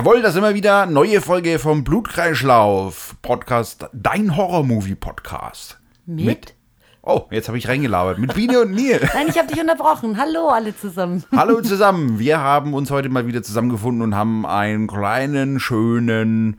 [0.00, 5.78] Jawohl, das ist immer wieder neue Folge vom Blutkreislauf Podcast, dein Horror-Movie Podcast.
[6.06, 6.54] Mit?
[7.02, 8.18] Oh, jetzt habe ich reingelabert.
[8.18, 9.06] Mit Biene und Neil.
[9.12, 10.16] Nein, ich habe dich unterbrochen.
[10.16, 11.22] Hallo alle zusammen.
[11.36, 12.18] Hallo zusammen.
[12.18, 16.54] Wir haben uns heute mal wieder zusammengefunden und haben einen kleinen, schönen,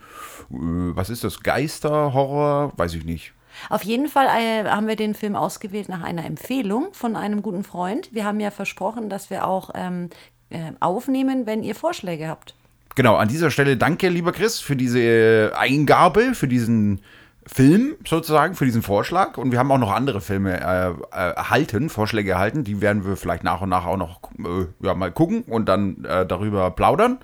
[0.52, 0.58] äh,
[0.96, 2.74] was ist das, Geister-Horror?
[2.78, 3.34] Weiß ich nicht.
[3.72, 7.64] Auf jeden Fall äh, haben wir den Film ausgewählt nach einer Empfehlung von einem guten
[7.64, 8.14] Freund.
[8.14, 10.12] Wir haben ja versprochen, dass wir auch ähm,
[10.52, 12.54] äh, aufnehmen, wenn ihr Vorschläge habt.
[12.96, 17.02] Genau, an dieser Stelle danke, lieber Chris, für diese Eingabe, für diesen
[17.46, 19.38] Film sozusagen, für diesen Vorschlag.
[19.38, 22.64] Und wir haben auch noch andere Filme äh, äh, erhalten, Vorschläge erhalten.
[22.64, 26.04] Die werden wir vielleicht nach und nach auch noch äh, ja, mal gucken und dann
[26.06, 27.20] äh, darüber plaudern.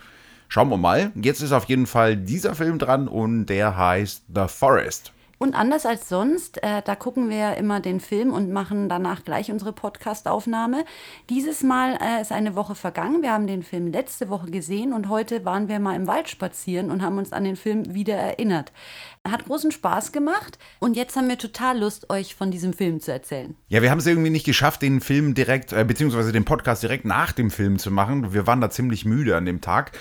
[0.47, 1.11] Schauen wir mal.
[1.15, 5.11] Jetzt ist auf jeden Fall dieser Film dran und der heißt The Forest.
[5.39, 9.51] Und anders als sonst, äh, da gucken wir immer den Film und machen danach gleich
[9.51, 10.83] unsere Podcast-Aufnahme.
[11.29, 13.21] Dieses Mal äh, ist eine Woche vergangen.
[13.21, 16.89] Wir haben den Film letzte Woche gesehen und heute waren wir mal im Wald spazieren
[16.89, 18.71] und haben uns an den Film wieder erinnert.
[19.31, 23.11] Hat großen Spaß gemacht und jetzt haben wir total Lust, euch von diesem Film zu
[23.11, 23.55] erzählen.
[23.67, 27.05] Ja, wir haben es irgendwie nicht geschafft, den Film direkt, äh, beziehungsweise den Podcast direkt
[27.05, 28.33] nach dem Film zu machen.
[28.33, 29.91] Wir waren da ziemlich müde an dem Tag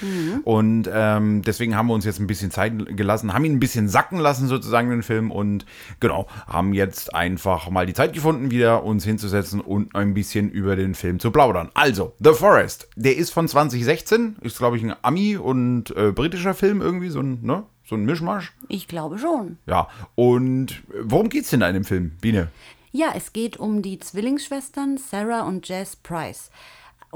[0.45, 3.89] und ähm, deswegen haben wir uns jetzt ein bisschen Zeit gelassen, haben ihn ein bisschen
[3.89, 5.67] sacken lassen sozusagen, den Film und
[6.01, 10.77] genau, haben jetzt einfach mal die Zeit gefunden, wieder uns hinzusetzen und ein bisschen über
[10.77, 11.71] den Film zu plaudern.
[11.75, 16.55] Also, The Forest, der ist von 2016, ist glaube ich ein Ami- und äh, britischer
[16.55, 17.65] Film irgendwie, so ein, ne?
[17.89, 18.53] So ein Mischmasch.
[18.69, 19.59] Ich glaube schon.
[19.67, 22.49] Ja, und worum geht's denn da in dem Film, Biene?
[22.91, 26.51] Ja, es geht um die Zwillingsschwestern Sarah und Jess Price.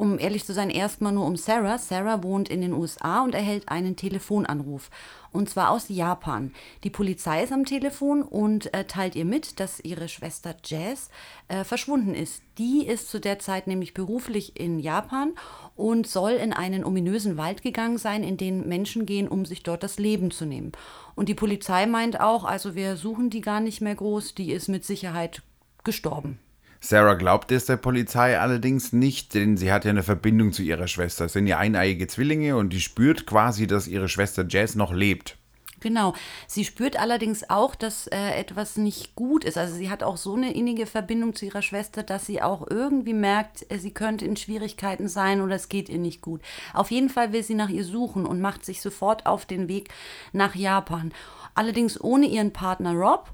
[0.01, 1.77] Um ehrlich zu sein, erstmal nur um Sarah.
[1.77, 4.89] Sarah wohnt in den USA und erhält einen Telefonanruf.
[5.31, 6.55] Und zwar aus Japan.
[6.85, 11.11] Die Polizei ist am Telefon und äh, teilt ihr mit, dass ihre Schwester Jess
[11.49, 12.43] äh, verschwunden ist.
[12.57, 15.35] Die ist zu der Zeit nämlich beruflich in Japan
[15.77, 19.83] und soll in einen ominösen Wald gegangen sein, in den Menschen gehen, um sich dort
[19.83, 20.73] das Leben zu nehmen.
[21.15, 24.69] Und die Polizei meint auch, also wir suchen die gar nicht mehr groß, die ist
[24.69, 25.43] mit Sicherheit
[25.85, 26.39] gestorben.
[26.83, 30.89] Sarah glaubt es der Polizei allerdings nicht, denn sie hat ja eine Verbindung zu ihrer
[30.89, 31.27] Schwester.
[31.27, 35.37] Es sind ja eineiige Zwillinge und die spürt quasi, dass ihre Schwester Jess noch lebt.
[35.81, 36.15] Genau.
[36.47, 39.57] Sie spürt allerdings auch, dass äh, etwas nicht gut ist.
[39.57, 43.15] Also sie hat auch so eine innige Verbindung zu ihrer Schwester, dass sie auch irgendwie
[43.15, 46.43] merkt, äh, sie könnte in Schwierigkeiten sein oder es geht ihr nicht gut.
[46.75, 49.89] Auf jeden Fall will sie nach ihr suchen und macht sich sofort auf den Weg
[50.33, 51.13] nach Japan.
[51.55, 53.31] Allerdings ohne ihren Partner Rob.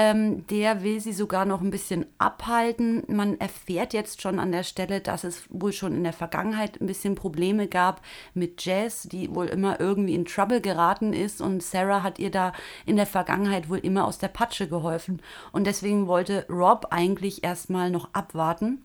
[0.00, 3.02] Ähm, der will sie sogar noch ein bisschen abhalten.
[3.08, 6.86] Man erfährt jetzt schon an der Stelle, dass es wohl schon in der Vergangenheit ein
[6.86, 8.00] bisschen Probleme gab
[8.32, 11.40] mit Jess, die wohl immer irgendwie in Trouble geraten ist.
[11.40, 12.52] Und Sarah hat ihr da
[12.86, 15.20] in der Vergangenheit wohl immer aus der Patsche geholfen.
[15.50, 18.84] Und deswegen wollte Rob eigentlich erstmal noch abwarten.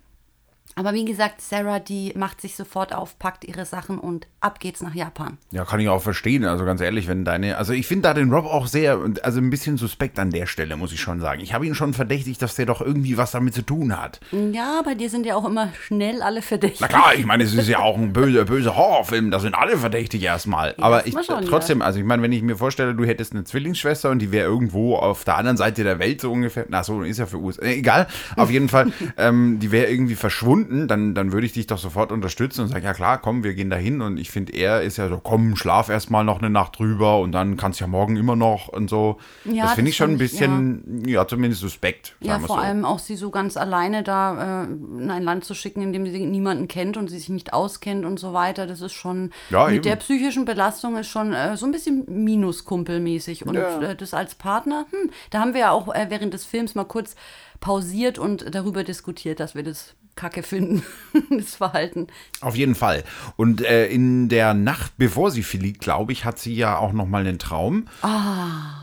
[0.76, 4.82] Aber wie gesagt, Sarah, die macht sich sofort auf, packt ihre Sachen und ab geht's
[4.82, 5.38] nach Japan.
[5.52, 6.46] Ja, kann ich auch verstehen.
[6.46, 7.58] Also ganz ehrlich, wenn deine.
[7.58, 10.76] Also ich finde da den Rob auch sehr, also ein bisschen suspekt an der Stelle,
[10.76, 11.42] muss ich schon sagen.
[11.42, 14.20] Ich habe ihn schon verdächtigt, dass der doch irgendwie was damit zu tun hat.
[14.32, 16.82] Ja, bei dir sind ja auch immer schnell alle verdächtig.
[16.82, 19.78] Na klar, ich meine, es ist ja auch ein böser, böser Horrorfilm, da sind alle
[19.78, 20.76] verdächtig erstmal.
[20.80, 24.10] Aber ich schon, trotzdem, also ich meine, wenn ich mir vorstelle, du hättest eine Zwillingsschwester
[24.10, 27.20] und die wäre irgendwo auf der anderen Seite der Welt so ungefähr, na so ist
[27.20, 31.32] ja für USA, äh, egal, auf jeden Fall, ähm, die wäre irgendwie verschwunden, dann, dann
[31.32, 34.02] würde ich dich doch sofort unterstützen und sagen, ja klar, komm, wir gehen da hin
[34.02, 37.32] und ich finde, er ist ja so, komm, schlaf erstmal noch eine Nacht drüber und
[37.32, 39.18] dann kannst du ja morgen immer noch und so.
[39.46, 42.16] Ja, das finde ich schon ein bisschen, ja, zumindest suspekt.
[42.22, 42.54] Ja, vor so.
[42.56, 46.06] allem auch sie so ganz alleine da äh, in ein Land zu schicken, in dem
[46.06, 48.68] sie niemanden kennt und sie sich nicht auskennt und so weiter.
[48.68, 49.84] Das ist schon Ja, mit eben.
[49.84, 53.46] der psychischen Belastung ist schon äh, so ein bisschen Minuskumpelmäßig.
[53.46, 53.82] Und Ja.
[53.82, 56.84] äh, das als Partner, hm, da haben wir ja auch äh, während des Films mal
[56.86, 57.16] kurz
[57.60, 60.84] pausiert und darüber diskutiert, dass wir das Kacke finden,
[61.32, 62.08] das Verhalten.
[62.40, 63.04] Auf jeden Fall.
[63.36, 67.08] Und äh, in der Nacht, bevor sie fliegt, glaube ich, hat sie ja auch noch
[67.08, 67.88] mal einen Traum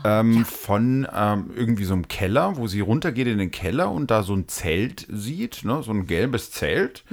[0.03, 4.23] ähm, von ähm, irgendwie so einem Keller, wo sie runtergeht in den Keller und da
[4.23, 5.81] so ein Zelt sieht, ne?
[5.83, 7.05] so ein gelbes Zelt.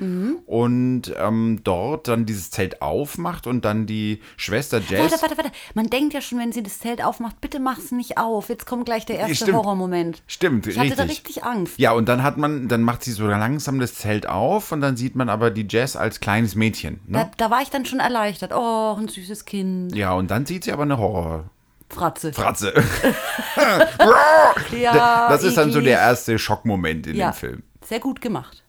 [0.47, 5.13] Und ähm, dort dann dieses Zelt aufmacht und dann die Schwester Jess.
[5.13, 5.51] Warte, warte, warte.
[5.75, 8.49] Man denkt ja schon, wenn sie das Zelt aufmacht, bitte mach's nicht auf.
[8.49, 9.59] Jetzt kommt gleich der erste Stimmt.
[9.59, 10.23] Horrormoment.
[10.27, 11.27] Stimmt, Ich hatte da richtig.
[11.29, 11.79] richtig Angst.
[11.79, 14.97] Ja, und dann hat man, dann macht sie so langsam das Zelt auf und dann
[14.97, 17.01] sieht man aber die Jess als kleines Mädchen.
[17.07, 17.19] Ne?
[17.19, 18.53] Da, da war ich dann schon erleichtert.
[18.55, 19.95] Oh, ein süßes Kind.
[19.95, 22.33] Ja, und dann sieht sie aber eine Horrorfratze.
[22.33, 22.73] Fratze.
[24.73, 27.63] Ja, Ah, das ist dann so der erste Schockmoment in ja, dem Film.
[27.85, 28.63] Sehr gut gemacht.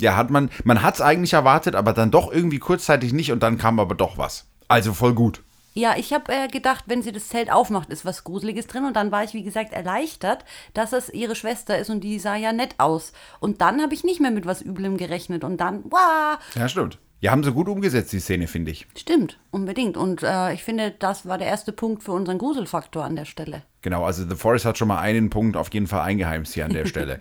[0.00, 3.42] Ja, hat man, man hat es eigentlich erwartet, aber dann doch irgendwie kurzzeitig nicht und
[3.42, 4.46] dann kam aber doch was.
[4.68, 5.42] Also voll gut.
[5.72, 8.84] Ja, ich habe äh, gedacht, wenn sie das Zelt aufmacht, ist was Gruseliges drin.
[8.84, 10.44] Und dann war ich, wie gesagt, erleichtert,
[10.74, 13.12] dass es ihre Schwester ist und die sah ja nett aus.
[13.38, 15.44] Und dann habe ich nicht mehr mit was Üblem gerechnet.
[15.44, 16.98] Und dann, wow, Ja, stimmt.
[17.20, 18.86] Ja, haben sie gut umgesetzt, die Szene, finde ich.
[18.96, 19.96] Stimmt, unbedingt.
[19.96, 23.62] Und äh, ich finde, das war der erste Punkt für unseren Gruselfaktor an der Stelle.
[23.82, 26.72] Genau, also The Forest hat schon mal einen Punkt auf jeden Fall eingeheimst hier an
[26.72, 27.20] der Stelle.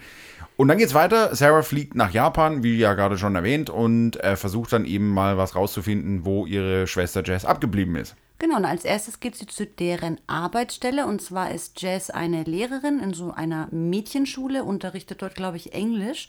[0.57, 1.33] Und dann geht's weiter.
[1.35, 5.38] Sarah fliegt nach Japan, wie ja gerade schon erwähnt, und äh, versucht dann eben mal
[5.38, 8.15] was rauszufinden, wo ihre Schwester Jess abgeblieben ist.
[8.39, 11.06] Genau, und als erstes geht sie zu deren Arbeitsstelle.
[11.06, 16.27] Und zwar ist Jess eine Lehrerin in so einer Mädchenschule, unterrichtet dort, glaube ich, Englisch.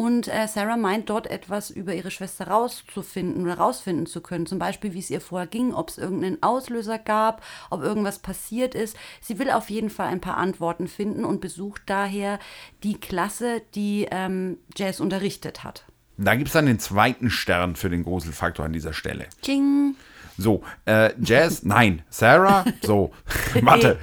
[0.00, 4.46] Und äh, Sarah meint dort etwas über ihre Schwester rauszufinden oder rausfinden zu können.
[4.46, 8.76] Zum Beispiel, wie es ihr vorher ging, ob es irgendeinen Auslöser gab, ob irgendwas passiert
[8.76, 8.96] ist.
[9.20, 12.38] Sie will auf jeden Fall ein paar Antworten finden und besucht daher
[12.84, 15.84] die Klasse, die ähm, Jazz unterrichtet hat.
[16.16, 19.26] Da gibt es dann den zweiten Stern für den Gruselfaktor an dieser Stelle.
[19.42, 19.96] Ching!
[20.36, 23.10] So, äh, Jazz, nein, Sarah, so,
[23.62, 23.98] warte.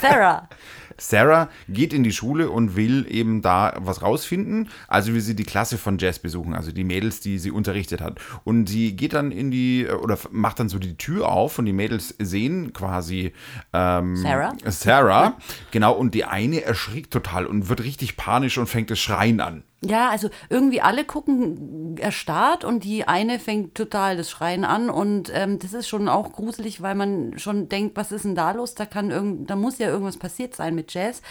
[0.00, 0.48] Sarah.
[1.00, 4.68] Sarah geht in die Schule und will eben da was rausfinden.
[4.86, 8.20] Also will sie die Klasse von Jazz besuchen, also die Mädels, die sie unterrichtet hat.
[8.44, 11.72] Und sie geht dann in die, oder macht dann so die Tür auf und die
[11.72, 13.32] Mädels sehen quasi
[13.72, 14.52] ähm, Sarah.
[14.66, 15.36] Sarah,
[15.70, 19.64] genau, und die eine erschrickt total und wird richtig panisch und fängt das Schreien an.
[19.82, 25.32] Ja, also irgendwie alle gucken erstarrt und die eine fängt total das Schreien an und
[25.32, 28.74] ähm, das ist schon auch gruselig, weil man schon denkt, was ist denn da los?
[28.74, 31.22] Da kann irgend, da muss ja irgendwas passiert sein mit Jazz.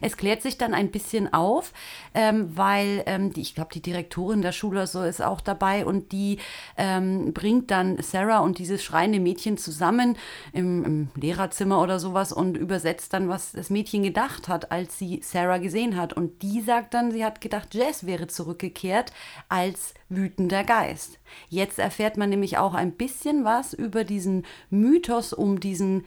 [0.00, 1.72] Es klärt sich dann ein bisschen auf,
[2.12, 6.10] ähm, weil ähm, die, ich glaube, die Direktorin der Schule so ist auch dabei und
[6.10, 6.38] die
[6.76, 10.16] ähm, bringt dann Sarah und dieses schreiende Mädchen zusammen
[10.52, 15.20] im, im Lehrerzimmer oder sowas und übersetzt dann, was das Mädchen gedacht hat, als sie
[15.22, 16.12] Sarah gesehen hat.
[16.14, 19.12] Und die sagt dann, sie hat gedacht, Jazz wäre zurückgekehrt
[19.48, 21.18] als wütender Geist.
[21.48, 26.04] Jetzt erfährt man nämlich auch ein bisschen was über diesen Mythos um diesen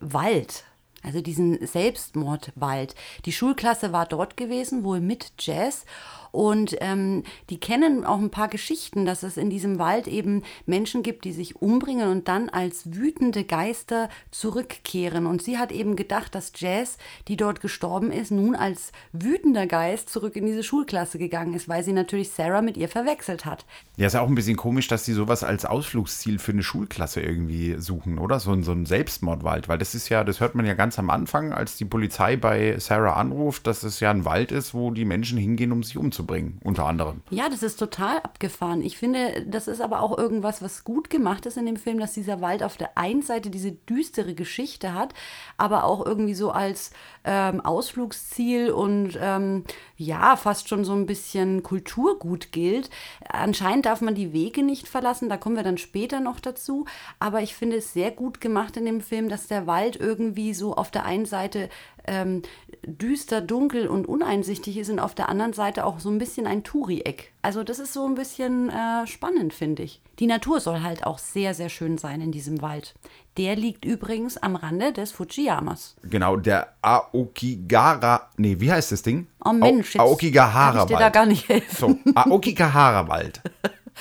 [0.00, 0.64] Wald,
[1.02, 2.94] also diesen Selbstmordwald.
[3.24, 5.84] Die Schulklasse war dort gewesen, wohl mit Jazz.
[6.30, 11.02] Und ähm, die kennen auch ein paar Geschichten, dass es in diesem Wald eben Menschen
[11.02, 15.26] gibt, die sich umbringen und dann als wütende Geister zurückkehren.
[15.26, 16.98] Und sie hat eben gedacht, dass Jazz,
[17.28, 21.82] die dort gestorben ist, nun als wütender Geist zurück in diese Schulklasse gegangen ist, weil
[21.82, 23.64] sie natürlich Sarah mit ihr verwechselt hat.
[23.96, 27.20] Ja, ist ja auch ein bisschen komisch, dass sie sowas als Ausflugsziel für eine Schulklasse
[27.20, 28.40] irgendwie suchen, oder?
[28.40, 31.52] So, so ein Selbstmordwald, weil das ist ja, das hört man ja ganz am Anfang,
[31.52, 35.38] als die Polizei bei Sarah anruft, dass es ja ein Wald ist, wo die Menschen
[35.38, 36.17] hingehen, um sich umzubringen,
[36.64, 37.22] unter anderem.
[37.30, 38.82] Ja, das ist total abgefahren.
[38.82, 42.14] Ich finde, das ist aber auch irgendwas, was gut gemacht ist in dem Film, dass
[42.14, 45.14] dieser Wald auf der einen Seite diese düstere Geschichte hat,
[45.56, 46.90] aber auch irgendwie so als
[47.24, 49.64] ähm, Ausflugsziel und ähm,
[49.96, 52.90] ja, fast schon so ein bisschen Kulturgut gilt.
[53.28, 56.86] Anscheinend darf man die Wege nicht verlassen, da kommen wir dann später noch dazu.
[57.18, 60.74] Aber ich finde es sehr gut gemacht in dem Film, dass der Wald irgendwie so
[60.74, 61.68] auf der einen Seite
[62.08, 62.42] ähm,
[62.84, 66.64] düster, dunkel und uneinsichtig ist und auf der anderen Seite auch so ein bisschen ein
[66.64, 67.32] Touri-Eck.
[67.42, 70.00] Also das ist so ein bisschen äh, spannend, finde ich.
[70.18, 72.94] Die Natur soll halt auch sehr, sehr schön sein in diesem Wald.
[73.36, 75.96] Der liegt übrigens am Rande des Fujiyamas.
[76.02, 79.28] Genau, der Aokigara, nee, wie heißt das Ding?
[79.44, 80.74] Oh Mensch, Ao Aokigahara-Wald.
[80.74, 82.00] kann ich dir da gar nicht helfen.
[82.04, 83.40] So, Aokigahara-Wald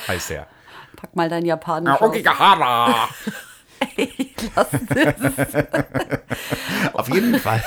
[0.07, 0.47] heißt der.
[0.95, 2.11] Pack mal dein Japanisch aus.
[3.79, 4.35] Aokigahara!
[4.55, 5.65] Lass es.
[6.93, 7.63] Auf jeden Fall,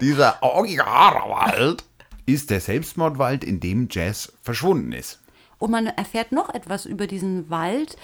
[0.00, 1.84] dieser Aokigahara-Wald
[2.26, 5.20] ist der Selbstmordwald, in dem Jazz verschwunden ist.
[5.58, 7.96] Und man erfährt noch etwas über diesen Wald,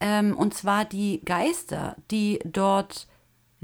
[0.00, 3.06] ähm, und zwar die Geister, die dort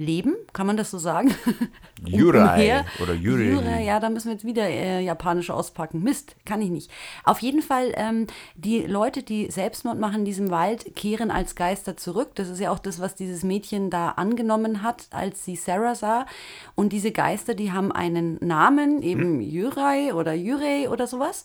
[0.01, 1.35] leben, kann man das so sagen?
[2.05, 2.87] Yurai umher.
[3.03, 3.51] oder Yurei.
[3.51, 6.03] Yurai, ja, da müssen wir jetzt wieder äh, japanisch auspacken.
[6.03, 6.91] Mist, kann ich nicht.
[7.25, 8.27] Auf jeden Fall, ähm,
[8.57, 12.31] die Leute, die Selbstmord machen in diesem Wald, kehren als Geister zurück.
[12.35, 16.27] Das ist ja auch das, was dieses Mädchen da angenommen hat, als sie Sarah sah.
[16.75, 21.45] Und diese Geister, die haben einen Namen, eben Yurai oder Yurei oder sowas.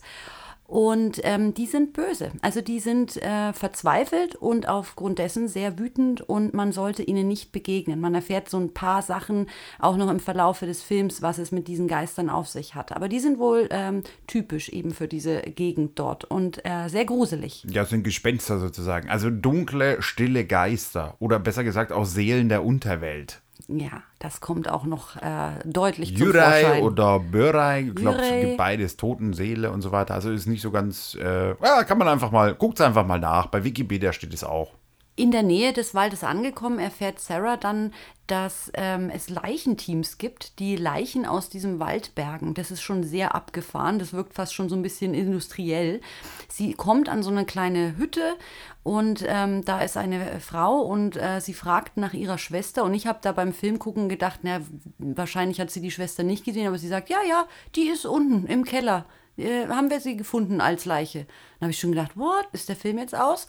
[0.66, 2.32] Und ähm, die sind böse.
[2.42, 7.52] Also die sind äh, verzweifelt und aufgrund dessen sehr wütend und man sollte ihnen nicht
[7.52, 8.00] begegnen.
[8.00, 9.46] Man erfährt so ein paar Sachen
[9.78, 12.94] auch noch im Verlaufe des Films, was es mit diesen Geistern auf sich hat.
[12.94, 17.64] Aber die sind wohl ähm, typisch eben für diese Gegend dort und äh, sehr gruselig.
[17.68, 19.08] Ja, sind Gespenster sozusagen.
[19.08, 21.14] Also dunkle, stille Geister.
[21.20, 23.42] Oder besser gesagt auch Seelen der Unterwelt.
[23.68, 26.82] Ja, das kommt auch noch äh, deutlich zum Jurei Vorschein.
[26.82, 30.14] oder Börei, ich glaube, es gibt beides, Totenseele und so weiter.
[30.14, 33.46] Also ist nicht so ganz, äh, ja, kann man einfach mal, guckt einfach mal nach.
[33.46, 34.72] Bei Wikipedia steht es auch.
[35.18, 37.94] In der Nähe des Waldes angekommen, erfährt Sarah dann,
[38.26, 42.52] dass ähm, es Leichenteams gibt, die Leichen aus diesem Wald bergen.
[42.52, 43.98] Das ist schon sehr abgefahren.
[43.98, 46.02] Das wirkt fast schon so ein bisschen industriell.
[46.48, 48.34] Sie kommt an so eine kleine Hütte
[48.82, 52.84] und ähm, da ist eine Frau und äh, sie fragt nach ihrer Schwester.
[52.84, 54.60] Und ich habe da beim Film gucken gedacht, na,
[54.98, 58.46] wahrscheinlich hat sie die Schwester nicht gesehen, aber sie sagt, ja, ja, die ist unten
[58.46, 59.06] im Keller.
[59.38, 61.20] äh, haben wir sie gefunden als Leiche.
[61.58, 63.48] Dann habe ich schon gedacht, what, ist der Film jetzt aus?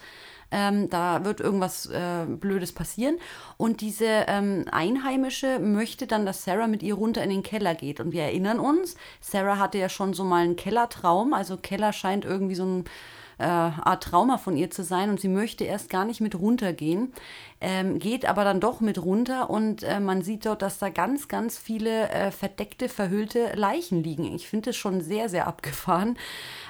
[0.52, 3.18] Ähm, da wird irgendwas äh, Blödes passieren.
[3.58, 8.00] Und diese ähm, Einheimische möchte dann, dass Sarah mit ihr runter in den Keller geht.
[8.00, 11.34] Und wir erinnern uns, Sarah hatte ja schon so mal einen Kellertraum.
[11.34, 12.86] Also Keller scheint irgendwie so ein
[13.38, 17.14] äh, Art Trauma von ihr zu sein und sie möchte erst gar nicht mit runtergehen,
[17.62, 21.28] ähm, geht aber dann doch mit runter und äh, man sieht dort, dass da ganz,
[21.28, 24.36] ganz viele äh, verdeckte, verhüllte Leichen liegen.
[24.36, 26.18] Ich finde es schon sehr, sehr abgefahren.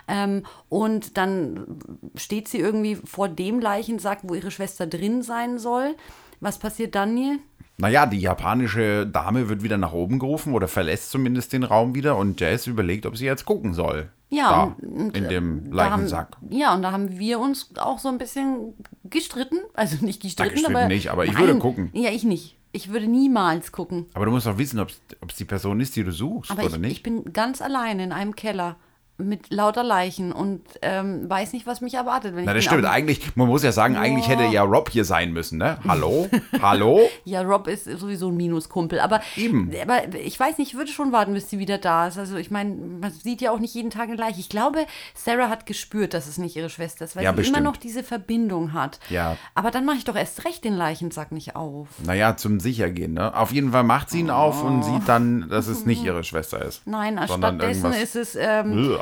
[0.07, 1.79] Ähm, und dann
[2.15, 5.95] steht sie irgendwie vor dem Leichensack, wo ihre Schwester drin sein soll.
[6.39, 7.39] Was passiert dann, Neil?
[7.79, 12.17] Naja, die japanische Dame wird wieder nach oben gerufen oder verlässt zumindest den Raum wieder
[12.17, 14.09] und Jazz überlegt, ob sie jetzt gucken soll.
[14.29, 16.37] Ja, da, und, in dem äh, da haben- Leichensack.
[16.49, 18.73] Ja, und da haben wir uns auch so ein bisschen
[19.05, 19.59] gestritten.
[19.73, 20.87] Also nicht gestritten, gestritten aber.
[20.87, 21.89] nicht, aber ich würde gucken.
[21.93, 22.55] Ja, ich nicht.
[22.73, 24.07] Ich würde niemals gucken.
[24.13, 24.89] Aber du musst doch wissen, ob
[25.29, 26.91] es die Person ist, die du suchst Aber oder ich, nicht.
[26.91, 28.75] ich bin ganz allein in einem Keller
[29.19, 32.35] mit lauter Leichen und ähm, weiß nicht, was mich erwartet.
[32.35, 32.85] Wenn Na, das stimmt.
[32.85, 35.79] Eigentlich, man muss ja sagen, eigentlich hätte ja Rob hier sein müssen, ne?
[35.87, 36.29] Hallo?
[36.61, 37.01] Hallo?
[37.23, 38.99] Ja, Rob ist sowieso ein Minuskumpel.
[38.99, 39.71] Aber, Eben.
[39.81, 42.19] aber ich weiß nicht, ich würde schon warten, bis sie wieder da ist.
[42.19, 44.39] Also ich meine, man sieht ja auch nicht jeden Tag eine Leiche.
[44.39, 47.57] Ich glaube, Sarah hat gespürt, dass es nicht ihre Schwester ist, weil Ja, sie bestimmt.
[47.57, 48.99] immer noch diese Verbindung hat.
[49.09, 49.35] Ja.
[49.55, 51.87] Aber dann mache ich doch erst recht den Leichensack nicht auf.
[52.05, 53.35] Naja, zum Sichergehen, ne?
[53.35, 56.63] Auf jeden Fall macht sie ihn auf und sieht dann, dass es nicht ihre Schwester
[56.63, 56.85] ist.
[56.85, 58.99] Nein, stattdessen irgendwas- ist es ähm.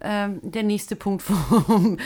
[0.00, 1.98] Ähm, der nächste Punkt vom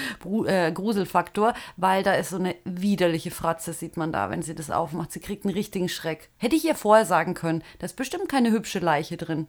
[0.46, 4.70] äh, Gruselfaktor, weil da ist so eine widerliche Fratze, sieht man da, wenn sie das
[4.70, 5.12] aufmacht.
[5.12, 6.30] Sie kriegt einen richtigen Schreck.
[6.36, 9.48] Hätte ich ihr vorher sagen können, da ist bestimmt keine hübsche Leiche drin.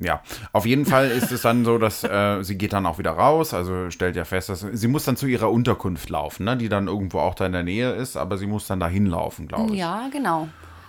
[0.00, 0.22] Ja,
[0.52, 3.52] auf jeden Fall ist es dann so, dass äh, sie geht dann auch wieder raus,
[3.52, 6.56] also stellt ja fest, dass sie muss dann zu ihrer Unterkunft laufen, ne?
[6.56, 9.48] die dann irgendwo auch da in der Nähe ist, aber sie muss dann da hinlaufen,
[9.48, 9.80] glaube ich.
[9.80, 10.48] Ja, genau.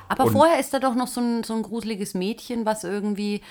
[0.09, 3.41] Aber Und- vorher ist da doch noch so ein, so ein gruseliges Mädchen, was irgendwie,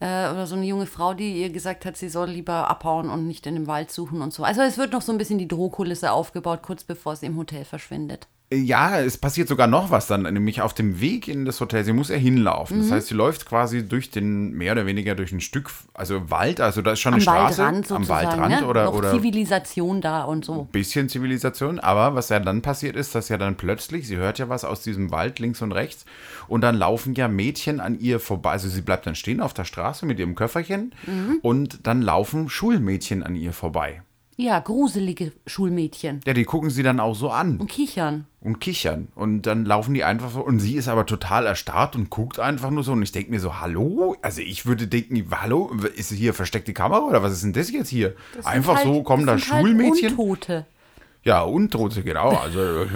[0.00, 3.26] äh, oder so eine junge Frau, die ihr gesagt hat, sie soll lieber abhauen und
[3.26, 4.42] nicht in den Wald suchen und so.
[4.44, 7.64] Also es wird noch so ein bisschen die Drohkulisse aufgebaut, kurz bevor sie im Hotel
[7.64, 8.26] verschwindet.
[8.50, 11.84] Ja, es passiert sogar noch was dann, nämlich auf dem Weg in das Hotel.
[11.84, 12.78] Sie muss ja hinlaufen.
[12.78, 12.82] Mhm.
[12.82, 16.58] Das heißt, sie läuft quasi durch den, mehr oder weniger durch ein Stück, also Wald,
[16.62, 17.58] also da ist schon Am eine Straße.
[17.62, 18.08] Waldrand am.
[18.08, 18.66] Waldrand ne?
[18.66, 20.66] oder, noch oder Zivilisation da und so.
[20.72, 21.78] bisschen Zivilisation.
[21.78, 24.80] Aber was ja dann passiert ist, dass ja dann plötzlich, sie hört ja was aus
[24.80, 26.06] diesem Wald links und rechts
[26.46, 28.52] und dann laufen ja Mädchen an ihr vorbei.
[28.52, 31.38] Also sie bleibt dann stehen auf der Straße mit ihrem Köfferchen Mhm.
[31.42, 34.00] und dann laufen Schulmädchen an ihr vorbei.
[34.40, 36.20] Ja, gruselige Schulmädchen.
[36.24, 37.56] Ja, die gucken sie dann auch so an.
[37.58, 38.26] Und kichern.
[38.40, 39.08] und kichern.
[39.16, 40.40] Und dann laufen die einfach so.
[40.44, 42.92] Und sie ist aber total erstarrt und guckt einfach nur so.
[42.92, 44.14] Und ich denke mir so, hallo?
[44.22, 47.88] Also ich würde denken, hallo, ist hier versteckte Kamera oder was ist denn das jetzt
[47.88, 48.14] hier?
[48.36, 50.14] Das einfach halt- so kommen da halt Schulmädchen.
[50.16, 50.66] Untote.
[51.28, 52.30] Ja, Untote, genau.
[52.30, 52.58] Also,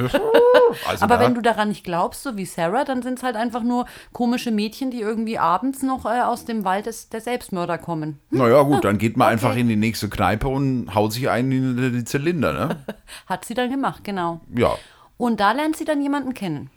[0.88, 3.36] also Aber da, wenn du daran nicht glaubst, so wie Sarah, dann sind es halt
[3.36, 3.84] einfach nur
[4.14, 8.20] komische Mädchen, die irgendwie abends noch äh, aus dem Wald des, der Selbstmörder kommen.
[8.30, 11.92] naja, gut, dann geht man einfach in die nächste Kneipe und haut sich einen in
[11.92, 12.76] die Zylinder, ne?
[13.26, 14.40] Hat sie dann gemacht, genau.
[14.54, 14.76] Ja.
[15.18, 16.70] Und da lernt sie dann jemanden kennen.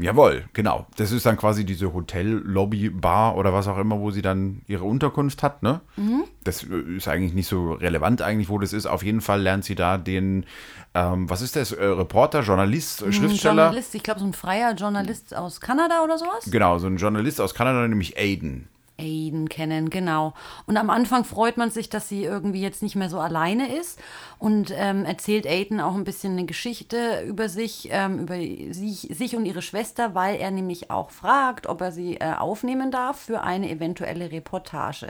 [0.00, 0.86] Jawohl, genau.
[0.96, 4.84] Das ist dann quasi diese Hotel-Lobby, Bar oder was auch immer, wo sie dann ihre
[4.84, 5.80] Unterkunft hat, ne?
[5.96, 6.22] Mhm.
[6.44, 8.86] Das äh, ist eigentlich nicht so relevant eigentlich, wo das ist.
[8.86, 10.46] Auf jeden Fall lernt sie da den,
[10.94, 13.64] ähm, was ist das, äh, Reporter, Journalist, äh, Ein Schriftsteller?
[13.64, 16.48] Journalist, ich glaube, so ein freier Journalist aus Kanada oder sowas.
[16.48, 18.68] Genau, so ein Journalist aus Kanada, nämlich Aiden.
[19.00, 20.34] Aiden kennen, genau.
[20.66, 24.00] Und am Anfang freut man sich, dass sie irgendwie jetzt nicht mehr so alleine ist
[24.38, 29.34] und ähm, erzählt Aiden auch ein bisschen eine Geschichte über sich, ähm, über sich, sich
[29.34, 33.42] und ihre Schwester, weil er nämlich auch fragt, ob er sie äh, aufnehmen darf für
[33.42, 35.08] eine eventuelle Reportage.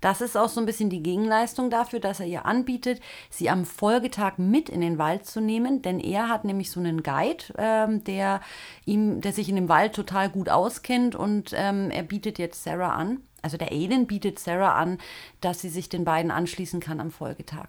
[0.00, 3.64] Das ist auch so ein bisschen die Gegenleistung dafür, dass er ihr anbietet, sie am
[3.64, 8.04] Folgetag mit in den Wald zu nehmen, denn er hat nämlich so einen Guide, ähm,
[8.04, 8.40] der
[8.84, 12.92] ihm, der sich in dem Wald total gut auskennt und ähm, er bietet jetzt Sarah
[12.92, 14.98] an, also der Aiden bietet Sarah an,
[15.40, 17.68] dass sie sich den beiden anschließen kann am Folgetag.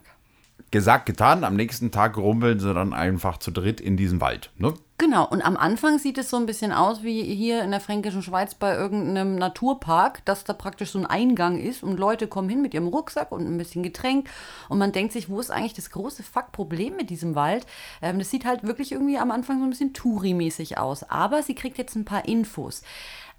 [0.70, 4.74] Gesagt, getan, am nächsten Tag rumpeln sie dann einfach zu dritt in diesen Wald, ne?
[5.00, 8.22] Genau, und am Anfang sieht es so ein bisschen aus wie hier in der fränkischen
[8.22, 12.60] Schweiz bei irgendeinem Naturpark, dass da praktisch so ein Eingang ist und Leute kommen hin
[12.60, 14.28] mit ihrem Rucksack und ein bisschen Getränk
[14.68, 17.64] und man denkt sich, wo ist eigentlich das große Fuck-Problem mit diesem Wald?
[18.02, 21.54] Ähm, das sieht halt wirklich irgendwie am Anfang so ein bisschen Touri-mäßig aus, aber sie
[21.54, 22.82] kriegt jetzt ein paar Infos.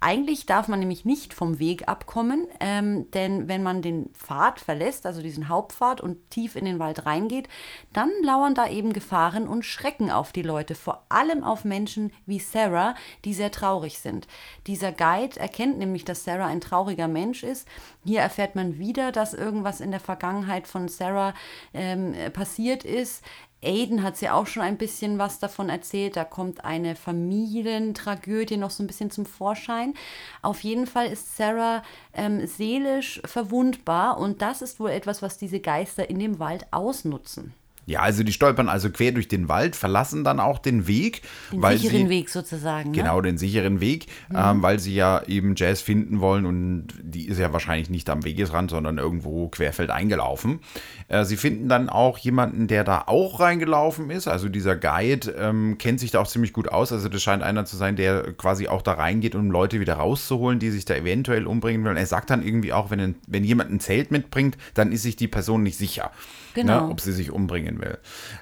[0.04, 5.06] Eigentlich darf man nämlich nicht vom Weg abkommen, ähm, denn wenn man den Pfad verlässt,
[5.06, 7.48] also diesen Hauptpfad und tief in den Wald reingeht,
[7.92, 12.40] dann lauern da eben Gefahren und Schrecken auf die Leute, vor allem auf Menschen wie
[12.40, 14.26] Sarah, die sehr traurig sind.
[14.66, 17.68] Dieser Guide erkennt nämlich, dass Sarah ein trauriger Mensch ist.
[18.04, 21.32] Hier erfährt man wieder, dass irgendwas in der Vergangenheit von Sarah
[21.74, 23.22] ähm, passiert ist.
[23.62, 26.16] Aiden hat sie auch schon ein bisschen was davon erzählt.
[26.16, 29.94] Da kommt eine Familientragödie noch so ein bisschen zum Vorschein.
[30.42, 35.60] Auf jeden Fall ist Sarah ähm, seelisch verwundbar und das ist wohl etwas, was diese
[35.60, 37.54] Geister in dem Wald ausnutzen.
[37.84, 41.22] Ja, also die stolpern also quer durch den Wald, verlassen dann auch den Weg.
[41.50, 42.92] Den weil sicheren sie, Weg sozusagen.
[42.92, 42.96] Ne?
[42.96, 44.36] Genau, den sicheren Weg, Mhm.
[44.38, 48.24] ähm, weil sie ja eben Jazz finden wollen und die ist ja wahrscheinlich nicht am
[48.24, 50.60] Wegesrand, sondern irgendwo querfeld eingelaufen.
[51.08, 54.28] Äh, sie finden dann auch jemanden, der da auch reingelaufen ist.
[54.28, 56.92] Also dieser Guide ähm, kennt sich da auch ziemlich gut aus.
[56.92, 60.60] Also das scheint einer zu sein, der quasi auch da reingeht, um Leute wieder rauszuholen,
[60.60, 61.96] die sich da eventuell umbringen wollen.
[61.96, 65.28] Er sagt dann irgendwie auch, wenn, wenn jemand ein Zelt mitbringt, dann ist sich die
[65.28, 66.12] Person nicht sicher.
[66.54, 66.86] Genau.
[66.86, 67.98] Ne, ob sie sich umbringen will.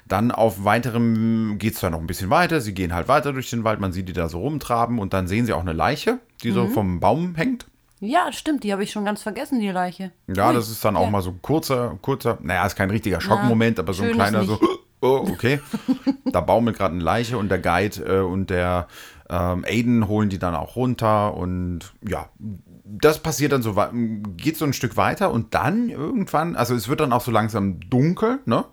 [0.07, 2.59] Dann auf weiterem geht es dann noch ein bisschen weiter.
[2.61, 5.27] Sie gehen halt weiter durch den Wald, man sieht die da so rumtraben und dann
[5.27, 6.55] sehen sie auch eine Leiche, die Mhm.
[6.55, 7.65] so vom Baum hängt.
[7.99, 10.11] Ja, stimmt, die habe ich schon ganz vergessen, die Leiche.
[10.27, 10.53] Ja, Ui.
[10.55, 11.09] das ist dann auch Ja.
[11.11, 14.59] mal so ein kurzer, kurzer, naja, ist kein richtiger Schockmoment, aber so ein kleiner so,
[15.01, 15.59] oh, okay.
[16.25, 18.87] da baumelt gerade eine Leiche und der Guide äh, und der
[19.29, 22.27] ähm, Aiden holen die dann auch runter und ja,
[22.99, 23.75] das passiert dann so,
[24.37, 27.79] geht so ein Stück weiter und dann irgendwann, also es wird dann auch so langsam
[27.89, 28.65] dunkel, ne?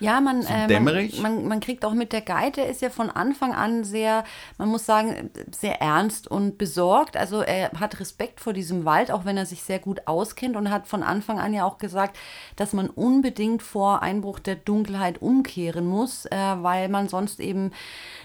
[0.00, 1.20] Ja, man, äh, dämmerig?
[1.20, 4.24] man, man, man kriegt auch mit der Guide, der ist ja von Anfang an sehr,
[4.56, 7.16] man muss sagen, sehr ernst und besorgt.
[7.16, 10.70] Also er hat Respekt vor diesem Wald, auch wenn er sich sehr gut auskennt und
[10.70, 12.18] hat von Anfang an ja auch gesagt,
[12.56, 17.72] dass man unbedingt vor Einbruch der Dunkelheit umkehren muss, äh, weil man sonst eben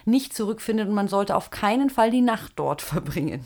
[0.05, 3.45] nicht zurückfindet und man sollte auf keinen Fall die Nacht dort verbringen.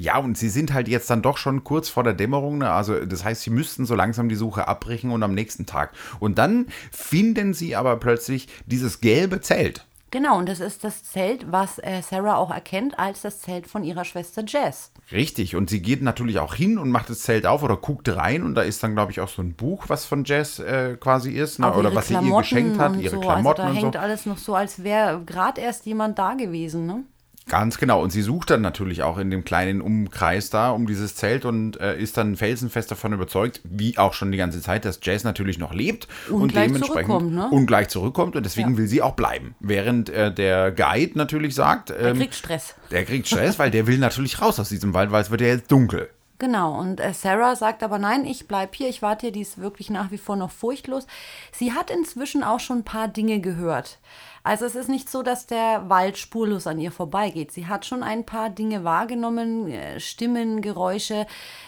[0.00, 2.58] Ja, und sie sind halt jetzt dann doch schon kurz vor der Dämmerung.
[2.58, 2.70] Ne?
[2.70, 5.92] Also das heißt, sie müssten so langsam die Suche abbrechen und am nächsten Tag.
[6.20, 9.84] Und dann finden sie aber plötzlich dieses gelbe Zelt.
[10.10, 13.82] Genau, und das ist das Zelt, was äh, Sarah auch erkennt als das Zelt von
[13.84, 14.92] ihrer Schwester Jess.
[15.10, 15.56] Richtig.
[15.56, 18.44] Und sie geht natürlich auch hin und macht das Zelt auf oder guckt rein.
[18.44, 21.32] Und da ist dann, glaube ich, auch so ein Buch, was von Jess äh, quasi
[21.32, 21.58] ist.
[21.58, 21.74] Ne?
[21.74, 23.20] Oder was sie ihr Klamotten geschenkt hat, ihre so.
[23.20, 24.00] Klamotten also da hängt so.
[24.00, 26.86] alles noch so, als wäre gerade erst jemand da gewesen.
[26.86, 27.04] Ne?
[27.48, 28.02] Ganz genau.
[28.02, 31.80] Und sie sucht dann natürlich auch in dem kleinen Umkreis da um dieses Zelt und
[31.80, 35.58] äh, ist dann felsenfest davon überzeugt, wie auch schon die ganze Zeit, dass Jazz natürlich
[35.58, 37.48] noch lebt Und gleich zurückkommt, ne?
[37.48, 38.76] und gleich zurückkommt und deswegen Ja.
[38.78, 39.54] will sie auch bleiben.
[39.60, 42.74] Während äh, der Guide natürlich sagt, ähm, kriegt Stress.
[42.90, 45.48] der kriegt Stress, weil der will natürlich raus aus diesem Wald, weil es wird ja
[45.48, 46.10] jetzt dunkel.
[46.40, 49.58] Genau, und äh, Sarah sagt aber nein, ich bleib hier, ich warte hier, die ist
[49.60, 51.08] wirklich nach wie vor noch furchtlos.
[51.50, 53.98] Sie hat inzwischen auch schon ein paar Dinge gehört.
[54.42, 57.52] Also es ist nicht so, dass der Wald spurlos an ihr vorbeigeht.
[57.52, 61.26] Sie hat schon ein paar Dinge wahrgenommen, äh, Stimmen, Geräusche.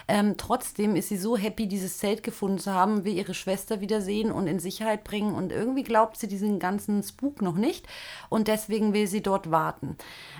[0.09, 4.33] Ähm, trotzdem ist sie so happy, dieses Zelt gefunden zu haben, will ihre Schwester wiedersehen
[4.33, 5.35] und in Sicherheit bringen.
[5.35, 7.87] Und irgendwie glaubt sie diesen ganzen Spuk noch nicht.
[8.29, 9.97] Und deswegen will sie dort warten.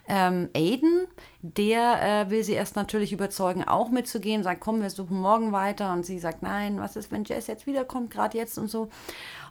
[0.09, 1.07] Ähm, Aiden,
[1.43, 5.93] der äh, will sie erst natürlich überzeugen, auch mitzugehen, sagt, komm, wir suchen morgen weiter.
[5.93, 8.89] Und sie sagt, nein, was ist, wenn Jess jetzt wiederkommt, gerade jetzt und so.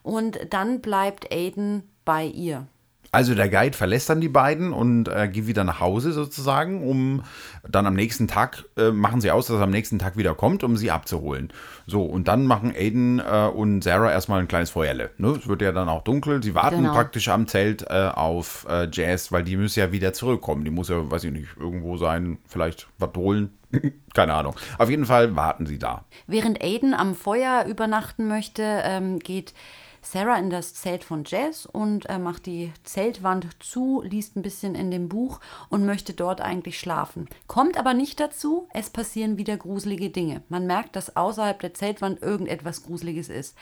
[0.04, 2.65] Und dann bleibt Aiden bei ihr.
[3.12, 7.22] Also der Guide verlässt dann die beiden und äh, geht wieder nach Hause sozusagen, um
[7.67, 10.63] dann am nächsten Tag, äh, machen sie aus, dass er am nächsten Tag wieder kommt,
[10.63, 11.54] um sie abzuholen.
[11.86, 15.12] So, und dann machen Aiden äh, und Sarah erstmal ein kleines Feuerle.
[15.19, 15.38] Ne?
[15.39, 16.41] Es wird ja dann auch dunkel.
[16.41, 16.93] Sie warten Genau.
[16.93, 20.65] praktisch am Zelt äh, auf äh, Jazz, weil die muss ja wieder zurückkommen.
[20.65, 23.52] Die muss ja, weiß ich nicht, irgendwo sein, vielleicht was holen.
[24.15, 24.56] Keine Ahnung.
[24.80, 26.06] Auf jeden Fall warten sie da.
[26.26, 29.54] Während Aiden am Feuer übernachten möchte, ähm, geht
[30.01, 34.75] Sarah in das Zelt von Jess und äh, macht die Zeltwand zu, liest ein bisschen
[34.75, 37.27] in dem Buch und möchte dort eigentlich schlafen.
[37.47, 40.41] Kommt aber nicht dazu, es passieren wieder gruselige Dinge.
[40.49, 43.55] Man merkt, dass außerhalb der Zeltwand irgendetwas Gruseliges ist.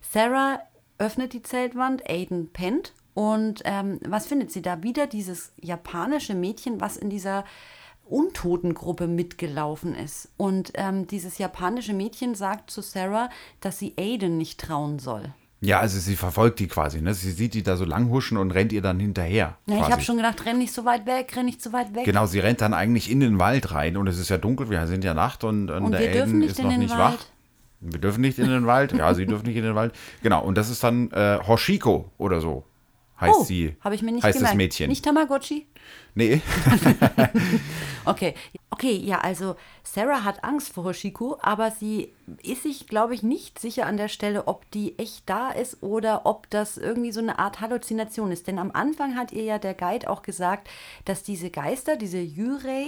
[0.00, 0.60] Sarah
[0.98, 4.82] öffnet die Zeltwand, Aiden pennt und ähm, was findet sie da?
[4.82, 7.44] Wieder dieses japanische Mädchen, was in dieser
[8.04, 10.30] Untotengruppe mitgelaufen ist.
[10.36, 15.32] Und ähm, dieses japanische Mädchen sagt zu Sarah, dass sie Aiden nicht trauen soll.
[15.62, 17.02] Ja, also sie verfolgt die quasi.
[17.02, 17.12] Ne?
[17.12, 19.58] Sie sieht die da so lang huschen und rennt ihr dann hinterher.
[19.66, 19.92] Ja, ich quasi.
[19.92, 22.04] habe schon gedacht, renn nicht so weit weg, renn nicht so weit weg.
[22.06, 24.86] Genau, sie rennt dann eigentlich in den Wald rein und es ist ja dunkel, wir
[24.86, 27.18] sind ja Nacht und, und, Und der nicht ist noch nicht Wald.
[27.18, 27.26] wach.
[27.80, 28.92] Wir dürfen nicht in den Wald.
[28.92, 29.94] Ja, sie dürfen nicht in den Wald.
[30.22, 32.64] Genau, und das ist dann äh, Hoshiko oder so
[33.20, 33.76] heißt oh, sie.
[33.80, 34.52] habe ich mir nicht Heißt gemerkt.
[34.52, 34.88] das Mädchen.
[34.88, 35.66] Nicht Tamagotchi?
[36.14, 36.40] nee,
[38.04, 38.34] Okay.
[38.70, 43.58] Okay, ja, also Sarah hat Angst vor Hoshiko, aber sie ist sich, glaube ich, nicht
[43.58, 47.38] sicher an der Stelle, ob die echt da ist oder ob das irgendwie so eine
[47.38, 48.46] Art Halluzination ist.
[48.46, 50.70] Denn am Anfang hat ihr ja der Guide auch gesagt,
[51.04, 52.86] dass diese Geister, diese Yurei,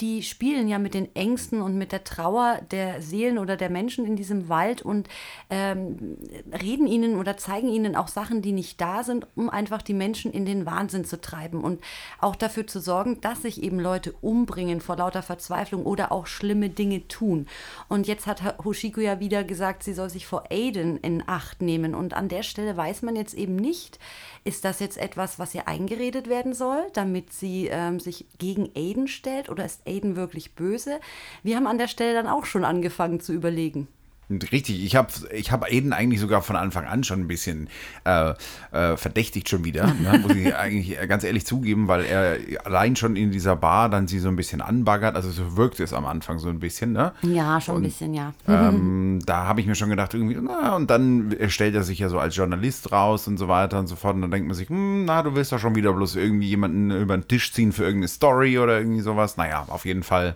[0.00, 4.04] die spielen ja mit den Ängsten und mit der Trauer der Seelen oder der Menschen
[4.04, 5.08] in diesem Wald und
[5.48, 6.18] ähm,
[6.62, 10.32] reden ihnen oder zeigen ihnen auch Sachen, die nicht da sind, um einfach die Menschen
[10.32, 11.82] in den Wahnsinn zu treiben und
[12.20, 16.68] auch dafür zu sorgen, dass sich eben Leute umbringen vor lauter Verzweiflung oder auch schlimme
[16.68, 17.46] Dinge tun.
[17.88, 21.94] Und jetzt hat Hoshiko ja wieder gesagt, sie soll sich vor Aiden in Acht nehmen
[21.94, 23.98] und an der Stelle weiß man jetzt eben nicht,
[24.46, 29.08] ist das jetzt etwas, was ihr eingeredet werden soll, damit sie ähm, sich gegen Aiden
[29.08, 31.00] stellt oder ist Aiden wirklich böse?
[31.42, 33.88] Wir haben an der Stelle dann auch schon angefangen zu überlegen.
[34.28, 37.68] Richtig, ich habe ich hab Aiden eigentlich sogar von Anfang an schon ein bisschen
[38.04, 38.34] äh,
[38.72, 40.18] äh, verdächtigt schon wieder, ne?
[40.20, 44.18] muss ich eigentlich ganz ehrlich zugeben, weil er allein schon in dieser Bar dann sie
[44.18, 47.12] so ein bisschen anbaggert, also so wirkt es am Anfang so ein bisschen, ne?
[47.22, 48.32] Ja, schon und, ein bisschen, ja.
[48.48, 52.08] Ähm, da habe ich mir schon gedacht, irgendwie, na, und dann stellt er sich ja
[52.08, 54.68] so als Journalist raus und so weiter und so fort und dann denkt man sich,
[54.68, 57.84] hm, na, du willst doch schon wieder bloß irgendwie jemanden über den Tisch ziehen für
[57.84, 59.36] irgendeine Story oder irgendwie sowas.
[59.36, 60.34] Naja, auf jeden Fall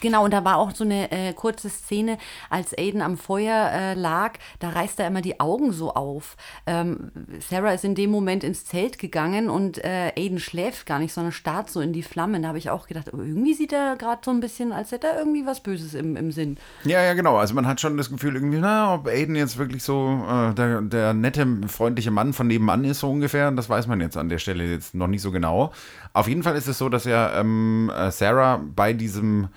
[0.00, 2.18] Genau, und da war auch so eine äh, kurze Szene,
[2.50, 6.36] als Aiden am Feuer äh, lag, da reißt er immer die Augen so auf.
[6.66, 11.12] Ähm, Sarah ist in dem Moment ins Zelt gegangen und äh, Aiden schläft gar nicht,
[11.12, 12.42] sondern starrt so in die Flammen.
[12.42, 15.08] Da habe ich auch gedacht, oh, irgendwie sieht er gerade so ein bisschen, als hätte
[15.08, 16.58] er irgendwie was Böses im, im Sinn.
[16.84, 17.36] Ja, ja, genau.
[17.36, 20.82] Also man hat schon das Gefühl, irgendwie, na, ob Aiden jetzt wirklich so äh, der,
[20.82, 23.50] der nette, freundliche Mann von nebenan ist, so ungefähr.
[23.50, 25.72] Das weiß man jetzt an der Stelle jetzt noch nicht so genau.
[26.12, 29.48] Auf jeden Fall ist es so, dass er ähm, äh, Sarah bei diesem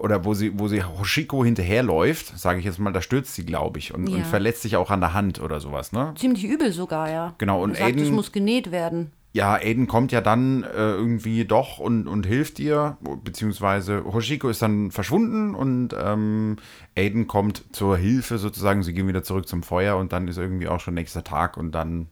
[0.00, 3.78] oder wo sie, wo sie Hoshiko hinterherläuft, sage ich jetzt mal, da stürzt sie, glaube
[3.78, 4.16] ich, und, ja.
[4.16, 6.12] und, verletzt sich auch an der Hand oder sowas, ne?
[6.16, 7.34] Ziemlich übel sogar, ja.
[7.38, 8.02] Genau, und sagt, Aiden.
[8.02, 9.12] Es muss genäht werden.
[9.34, 14.60] Ja, Aiden kommt ja dann äh, irgendwie doch und, und hilft ihr, beziehungsweise Hoshiko ist
[14.60, 16.56] dann verschwunden und ähm,
[16.94, 18.82] Aiden kommt zur Hilfe sozusagen.
[18.82, 21.72] Sie gehen wieder zurück zum Feuer und dann ist irgendwie auch schon nächster Tag und
[21.72, 22.08] dann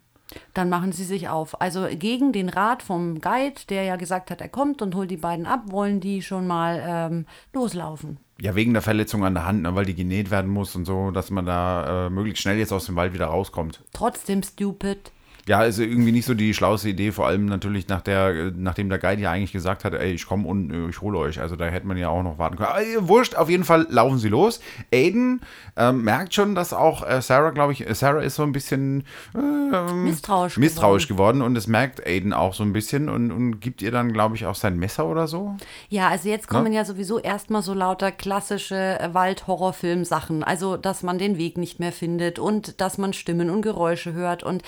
[0.54, 1.60] dann machen sie sich auf.
[1.60, 5.16] Also gegen den Rat vom Guide, der ja gesagt hat, er kommt und holt die
[5.16, 8.18] beiden ab, wollen die schon mal ähm, loslaufen.
[8.40, 11.10] Ja, wegen der Verletzung an der Hand, ne, weil die genäht werden muss und so,
[11.10, 13.82] dass man da äh, möglichst schnell jetzt aus dem Wald wieder rauskommt.
[13.92, 15.12] Trotzdem stupid.
[15.50, 19.00] Ja, ist irgendwie nicht so die schlauste Idee, vor allem natürlich nach der, nachdem der
[19.00, 21.40] Guide ja eigentlich gesagt hat, ey, ich komme und äh, ich hole euch.
[21.40, 22.68] Also da hätte man ja auch noch warten können.
[22.68, 24.60] Aber, äh, wurscht, auf jeden Fall laufen sie los.
[24.94, 25.40] Aiden
[25.76, 29.02] ähm, merkt schon, dass auch äh, Sarah, glaube ich, äh, Sarah ist so ein bisschen
[29.34, 31.38] ähm, misstrauisch, misstrauisch geworden.
[31.38, 31.48] geworden.
[31.48, 34.46] und das merkt Aiden auch so ein bisschen und, und gibt ihr dann, glaube ich,
[34.46, 35.56] auch sein Messer oder so.
[35.88, 40.44] Ja, also jetzt kommen ja, ja sowieso erstmal so lauter klassische Wald-Horrorfilm-Sachen.
[40.44, 44.44] Also, dass man den Weg nicht mehr findet und dass man Stimmen und Geräusche hört.
[44.44, 44.62] Und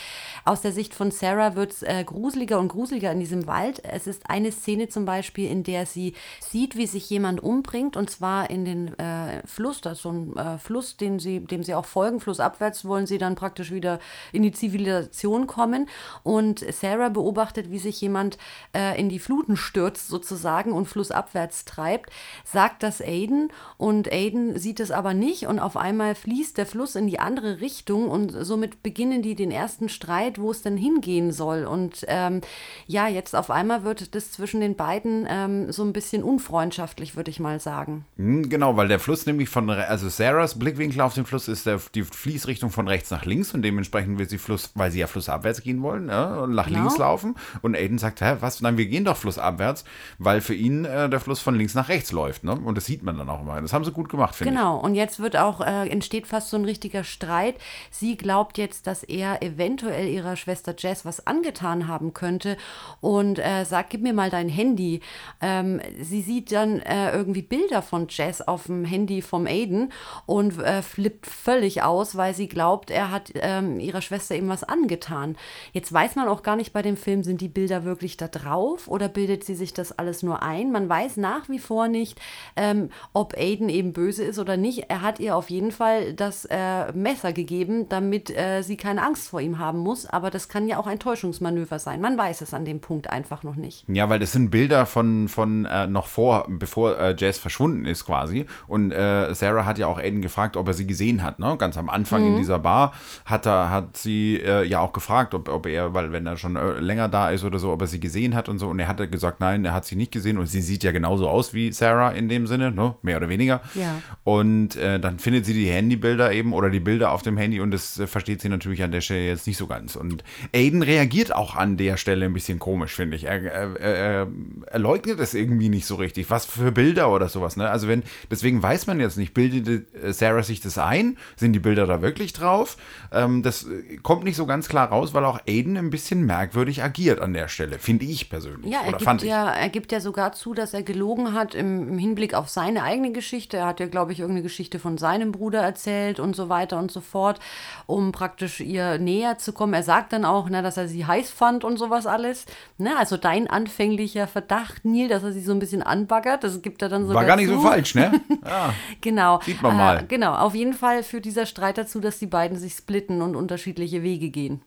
[0.45, 3.83] aus der Sicht von Sarah wird es äh, gruseliger und gruseliger in diesem Wald.
[3.85, 8.11] Es ist eine Szene zum Beispiel, in der sie sieht, wie sich jemand umbringt und
[8.11, 11.75] zwar in den äh, Fluss, das ist so ein äh, Fluss, den sie, dem sie
[11.75, 12.21] auch folgen.
[12.21, 14.01] Flussabwärts wollen sie dann praktisch wieder
[14.33, 15.89] in die Zivilisation kommen.
[16.23, 18.39] Und Sarah beobachtet, wie sich jemand
[18.75, 22.11] äh, in die Fluten stürzt sozusagen und flussabwärts treibt,
[22.45, 26.97] sagt das Aiden und Aiden sieht es aber nicht und auf einmal fließt der Fluss
[26.97, 31.33] in die andere Richtung und somit beginnen die den ersten Streit, wo es denn hingehen
[31.33, 31.65] soll.
[31.65, 32.41] Und ähm,
[32.87, 37.31] ja, jetzt auf einmal wird das zwischen den beiden ähm, so ein bisschen unfreundschaftlich, würde
[37.31, 38.05] ich mal sagen.
[38.17, 41.81] Hm, genau, weil der Fluss nämlich von, also Sarahs Blickwinkel auf den Fluss ist der,
[41.95, 45.63] die Fließrichtung von rechts nach links und dementsprechend will sie Fluss, weil sie ja flussabwärts
[45.63, 46.81] gehen wollen, ja, und nach genau.
[46.81, 47.35] links laufen.
[47.61, 48.61] Und Aiden sagt, hä, was?
[48.61, 49.85] Nein, wir gehen doch flussabwärts,
[50.19, 52.45] weil für ihn äh, der Fluss von links nach rechts läuft.
[52.45, 52.53] Ne?
[52.53, 53.61] Und das sieht man dann auch immer.
[53.61, 54.77] Das haben sie gut gemacht, finde genau.
[54.77, 54.83] ich.
[54.83, 57.57] Genau, und jetzt wird auch, äh, entsteht fast so ein richtiger Streit.
[57.91, 62.57] Sie glaubt jetzt, dass er eventuell ihrer Schwester Jess was angetan haben könnte
[63.01, 65.01] und äh, sagt, gib mir mal dein Handy.
[65.41, 69.93] Ähm, sie sieht dann äh, irgendwie Bilder von Jess auf dem Handy vom Aiden
[70.27, 74.65] und äh, flippt völlig aus, weil sie glaubt, er hat ähm, ihrer Schwester eben was
[74.65, 75.37] angetan.
[75.73, 78.89] Jetzt weiß man auch gar nicht bei dem Film, sind die Bilder wirklich da drauf
[78.89, 80.73] oder bildet sie sich das alles nur ein?
[80.73, 82.21] Man weiß nach wie vor nicht,
[82.57, 84.91] ähm, ob Aiden eben böse ist oder nicht.
[84.91, 89.29] Er hat ihr auf jeden Fall das äh, Messer gegeben, damit äh, sie keine Angst
[89.29, 90.07] vor ihm haben muss.
[90.07, 92.01] Aber das kann ja auch ein Täuschungsmanöver sein.
[92.01, 93.85] Man weiß es an dem Punkt einfach noch nicht.
[93.89, 98.07] Ja, weil das sind Bilder von, von äh, noch vor, bevor äh, Jazz verschwunden ist
[98.07, 98.47] quasi.
[98.67, 101.39] Und äh, Sarah hat ja auch Aiden gefragt, ob er sie gesehen hat.
[101.39, 101.57] Ne?
[101.59, 102.29] Ganz am Anfang mhm.
[102.29, 102.93] in dieser Bar
[103.25, 106.57] hat, er, hat sie äh, ja auch gefragt, ob, ob er, weil wenn er schon
[106.57, 108.69] äh, länger da ist oder so, ob er sie gesehen hat und so.
[108.69, 110.39] Und er hat gesagt, nein, er hat sie nicht gesehen.
[110.39, 112.95] Und sie sieht ja genauso aus wie Sarah in dem Sinne, ne?
[113.03, 113.61] mehr oder weniger.
[113.75, 114.01] Ja.
[114.25, 117.71] Und äh, dann findet sie die Handybilder eben oder die Bilder auf dem Handy und
[117.71, 119.97] das versteht sie natürlich an der Stelle jetzt nicht so ganz.
[119.97, 123.25] Und Und Aiden reagiert auch an der Stelle ein bisschen komisch, finde ich.
[123.25, 126.31] Er, er, er, leugnet es irgendwie nicht so richtig.
[126.31, 127.69] Was für Bilder oder sowas, ne?
[127.69, 131.19] Also wenn, deswegen weiß man jetzt nicht, bildet Sarah sich das ein?
[131.37, 132.77] Sind die Bilder da wirklich drauf?
[133.13, 133.67] Ähm, das
[134.03, 137.49] kommt nicht so ganz klar raus, weil auch Aiden ein bisschen merkwürdig agiert an der
[137.49, 138.73] Stelle, finde ich persönlich.
[138.73, 141.99] Ja, er gibt ja, er gibt ja sogar zu, dass er gelogen hat im, im
[141.99, 143.59] Hinblick auf seine eigene Geschichte.
[143.59, 146.91] Er hat ja, glaube ich, irgendeine Geschichte von seinem Bruder erzählt und so weiter und
[146.91, 147.41] so fort,
[147.87, 149.75] um praktisch ihr näher zu kommen.
[149.75, 152.47] Er sagt dann auch, ne, dass er sie heiß fand und sowas alles.
[152.79, 156.83] Ne, also dein anfänglicher Verdacht, Neil, dass er sie so ein bisschen anbaggert, das gibt
[156.83, 157.15] er dann so.
[157.15, 158.21] War gar nicht so falsch, ne?
[158.45, 158.75] Ja.
[159.01, 159.41] genau.
[159.43, 159.99] Sieht man mal.
[160.01, 163.37] Äh, genau, auf jeden Fall führt dieser Streit dazu, dass die beiden sich splitten und
[163.37, 164.63] unterschiedliche Wege gehen.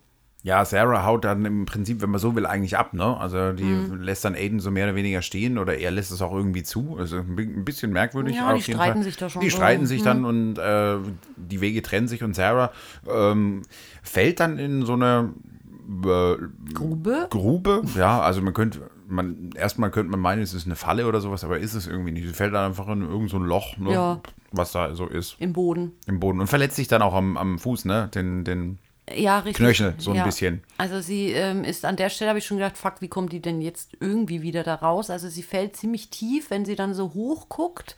[0.45, 3.17] Ja, Sarah haut dann im Prinzip, wenn man so will, eigentlich ab, ne?
[3.17, 4.03] Also die mhm.
[4.03, 6.97] lässt dann Aiden so mehr oder weniger stehen oder er lässt es auch irgendwie zu.
[6.99, 8.35] Also ein bisschen merkwürdig.
[8.35, 9.03] Ja, die streiten Fall.
[9.03, 9.41] sich da schon.
[9.41, 9.57] Die so.
[9.57, 10.05] streiten sich mhm.
[10.05, 10.97] dann und äh,
[11.35, 12.71] die Wege trennen sich und Sarah
[13.09, 13.63] ähm,
[14.03, 15.33] fällt dann in so eine
[16.05, 16.35] äh,
[16.75, 17.25] Grube.
[17.31, 21.21] Grube, ja, also man könnte, man, erstmal könnte man meinen, es ist eine Falle oder
[21.21, 22.27] sowas, aber ist es irgendwie nicht.
[22.27, 23.93] Sie fällt dann einfach in irgendein so Loch, ne?
[23.93, 24.21] ja.
[24.51, 25.37] was da so ist.
[25.39, 25.93] Im Boden.
[26.05, 28.11] Im Boden und verletzt sich dann auch am, am Fuß, ne?
[28.13, 28.77] Den, den
[29.13, 29.57] ja, richtig.
[29.57, 30.25] Knöchel, so ein ja.
[30.25, 30.63] bisschen.
[30.77, 33.41] Also sie ähm, ist an der Stelle, habe ich schon gedacht, fuck, wie kommt die
[33.41, 35.09] denn jetzt irgendwie wieder da raus?
[35.11, 37.95] Also sie fällt ziemlich tief, wenn sie dann so hoch guckt.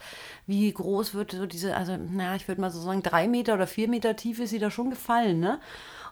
[0.48, 3.67] Wie groß wird so diese, also naja, ich würde mal so sagen, drei Meter oder
[3.67, 5.60] vier Meter tief ist sie da schon gefallen, ne?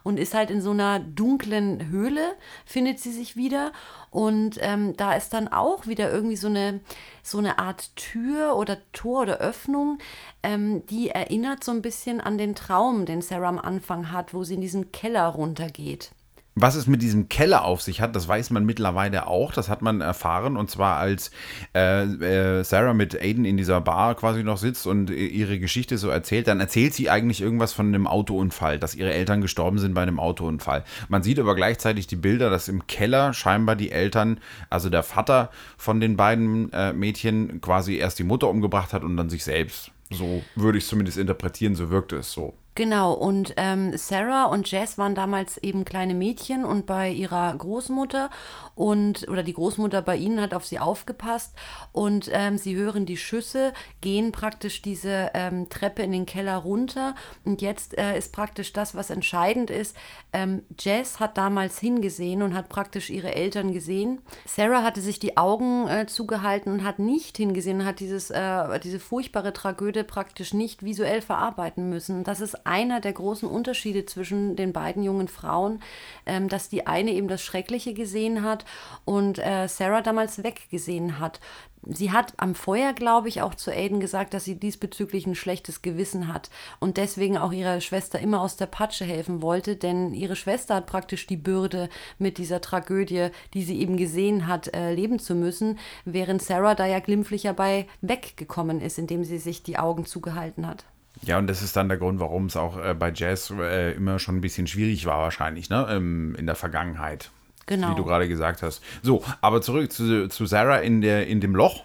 [0.06, 3.72] Und ist halt in so einer dunklen Höhle, findet sie sich wieder.
[4.10, 6.78] Und ähm, da ist dann auch wieder irgendwie so eine,
[7.24, 9.98] so eine Art Tür oder Tor oder Öffnung,
[10.44, 14.44] ähm, die erinnert so ein bisschen an den Traum, den Sarah am Anfang hat, wo
[14.44, 16.12] sie in diesen Keller runtergeht.
[16.58, 19.52] Was es mit diesem Keller auf sich hat, das weiß man mittlerweile auch.
[19.52, 20.56] Das hat man erfahren.
[20.56, 21.30] Und zwar als
[21.74, 26.08] äh, äh, Sarah mit Aiden in dieser Bar quasi noch sitzt und ihre Geschichte so
[26.08, 30.00] erzählt, dann erzählt sie eigentlich irgendwas von einem Autounfall, dass ihre Eltern gestorben sind bei
[30.00, 30.84] einem Autounfall.
[31.10, 34.40] Man sieht aber gleichzeitig die Bilder, dass im Keller scheinbar die Eltern,
[34.70, 39.18] also der Vater von den beiden äh, Mädchen, quasi erst die Mutter umgebracht hat und
[39.18, 39.90] dann sich selbst.
[40.10, 42.54] So würde ich es zumindest interpretieren, so wirkt es so.
[42.76, 48.28] Genau, und ähm, Sarah und Jess waren damals eben kleine Mädchen und bei ihrer Großmutter
[48.74, 51.54] und oder die Großmutter bei ihnen hat auf sie aufgepasst
[51.92, 57.14] und ähm, sie hören die Schüsse, gehen praktisch diese ähm, Treppe in den Keller runter
[57.46, 59.96] und jetzt äh, ist praktisch das, was entscheidend ist.
[60.34, 64.20] Ähm, Jess hat damals hingesehen und hat praktisch ihre Eltern gesehen.
[64.44, 69.00] Sarah hatte sich die Augen äh, zugehalten und hat nicht hingesehen, hat dieses, äh, diese
[69.00, 72.22] furchtbare Tragödie praktisch nicht visuell verarbeiten müssen.
[72.22, 75.80] Das ist einer der großen Unterschiede zwischen den beiden jungen Frauen,
[76.26, 78.64] ähm, dass die eine eben das Schreckliche gesehen hat
[79.04, 81.40] und äh, Sarah damals weggesehen hat.
[81.88, 85.82] Sie hat am Feuer, glaube ich, auch zu Aiden gesagt, dass sie diesbezüglich ein schlechtes
[85.82, 86.50] Gewissen hat
[86.80, 90.86] und deswegen auch ihrer Schwester immer aus der Patsche helfen wollte, denn ihre Schwester hat
[90.86, 95.78] praktisch die Bürde mit dieser Tragödie, die sie eben gesehen hat, äh, leben zu müssen,
[96.04, 100.86] während Sarah da ja glimpflich dabei weggekommen ist, indem sie sich die Augen zugehalten hat.
[101.22, 104.18] Ja, und das ist dann der Grund, warum es auch äh, bei Jazz äh, immer
[104.18, 105.86] schon ein bisschen schwierig war, wahrscheinlich, ne?
[105.90, 107.30] Ähm, in der Vergangenheit.
[107.66, 107.90] Genau.
[107.90, 108.80] Wie du gerade gesagt hast.
[109.02, 111.82] So, aber zurück zu, zu Sarah in, der, in dem Loch.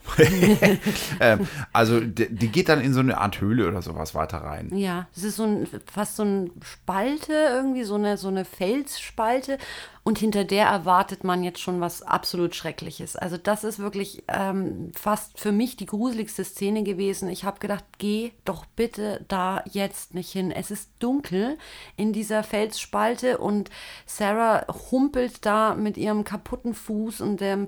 [1.19, 4.69] ähm, also, die, die, geht dann in so eine Art Höhle oder sowas weiter rein.
[4.75, 9.57] Ja, es ist so ein, fast so eine Spalte, irgendwie so eine, so eine Felsspalte.
[10.03, 13.15] Und hinter der erwartet man jetzt schon was absolut Schreckliches.
[13.15, 17.29] Also das ist wirklich ähm, fast für mich die gruseligste Szene gewesen.
[17.29, 20.49] Ich habe gedacht, geh doch bitte da jetzt nicht hin.
[20.49, 21.59] Es ist dunkel
[21.97, 23.69] in dieser Felsspalte und
[24.07, 27.67] Sarah humpelt da mit ihrem kaputten Fuß und dem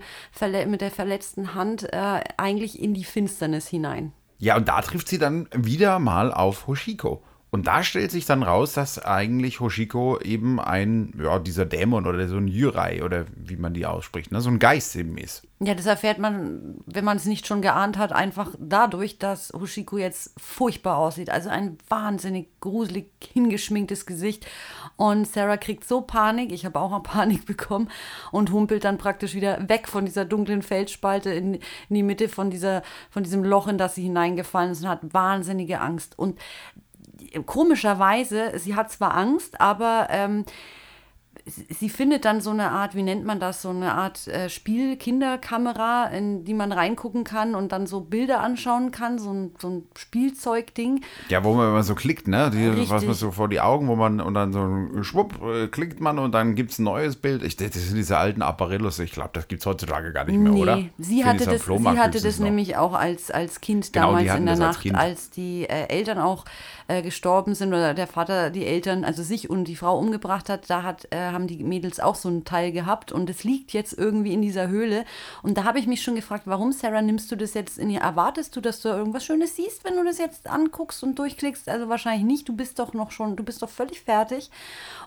[0.67, 4.11] mit der verletzten Hand äh, eigentlich in die Finsternis hinein.
[4.39, 7.21] Ja, und da trifft sie dann wieder mal auf Hoshiko.
[7.53, 12.27] Und da stellt sich dann raus, dass eigentlich Hoshiko eben ein, ja, dieser Dämon oder
[12.27, 15.43] so ein Yurai oder wie man die ausspricht, ne, so ein Geist eben ist.
[15.59, 19.99] Ja, das erfährt man, wenn man es nicht schon geahnt hat, einfach dadurch, dass Hoshiko
[19.99, 21.29] jetzt furchtbar aussieht.
[21.29, 24.47] Also ein wahnsinnig gruselig hingeschminktes Gesicht.
[24.95, 27.87] Und Sarah kriegt so Panik, ich habe auch Panik bekommen
[28.31, 31.61] und humpelt dann praktisch wieder weg von dieser dunklen Felsspalte in, in
[31.91, 35.81] die Mitte von, dieser, von diesem Loch, in das sie hineingefallen ist und hat wahnsinnige
[35.81, 36.17] Angst.
[36.17, 36.39] Und
[37.45, 40.45] komischerweise, sie hat zwar Angst, aber ähm,
[41.45, 46.05] sie findet dann so eine Art, wie nennt man das, so eine Art äh, Spielkinderkamera,
[46.07, 49.83] in die man reingucken kann und dann so Bilder anschauen kann, so ein, so ein
[49.97, 51.03] Spielzeugding.
[51.29, 52.49] Ja, wo man immer so klickt, ne?
[52.51, 55.99] Die, was man so vor die Augen, wo man und dann so schwupp, äh, klickt
[55.99, 57.43] man und dann gibt es ein neues Bild.
[57.43, 60.53] Ich, das sind diese alten Apparillos, ich glaube, das gibt es heutzutage gar nicht mehr,
[60.53, 60.79] nee, oder?
[60.97, 64.55] Sie hatte das, sie hatte das nämlich auch als, als Kind genau, damals in der
[64.55, 66.45] Nacht, als, als die äh, Eltern auch
[66.87, 70.69] äh, gestorben sind oder der Vater die Eltern, also sich und die Frau umgebracht hat,
[70.69, 73.97] da hat, äh, haben die Mädels auch so ein Teil gehabt und es liegt jetzt
[73.97, 75.05] irgendwie in dieser Höhle.
[75.41, 78.01] Und da habe ich mich schon gefragt, warum, Sarah, nimmst du das jetzt in ihr?
[78.01, 81.67] Erwartest du, dass du irgendwas Schönes siehst, wenn du das jetzt anguckst und durchklickst?
[81.67, 82.47] Also wahrscheinlich nicht.
[82.47, 84.49] Du bist doch noch schon, du bist doch völlig fertig.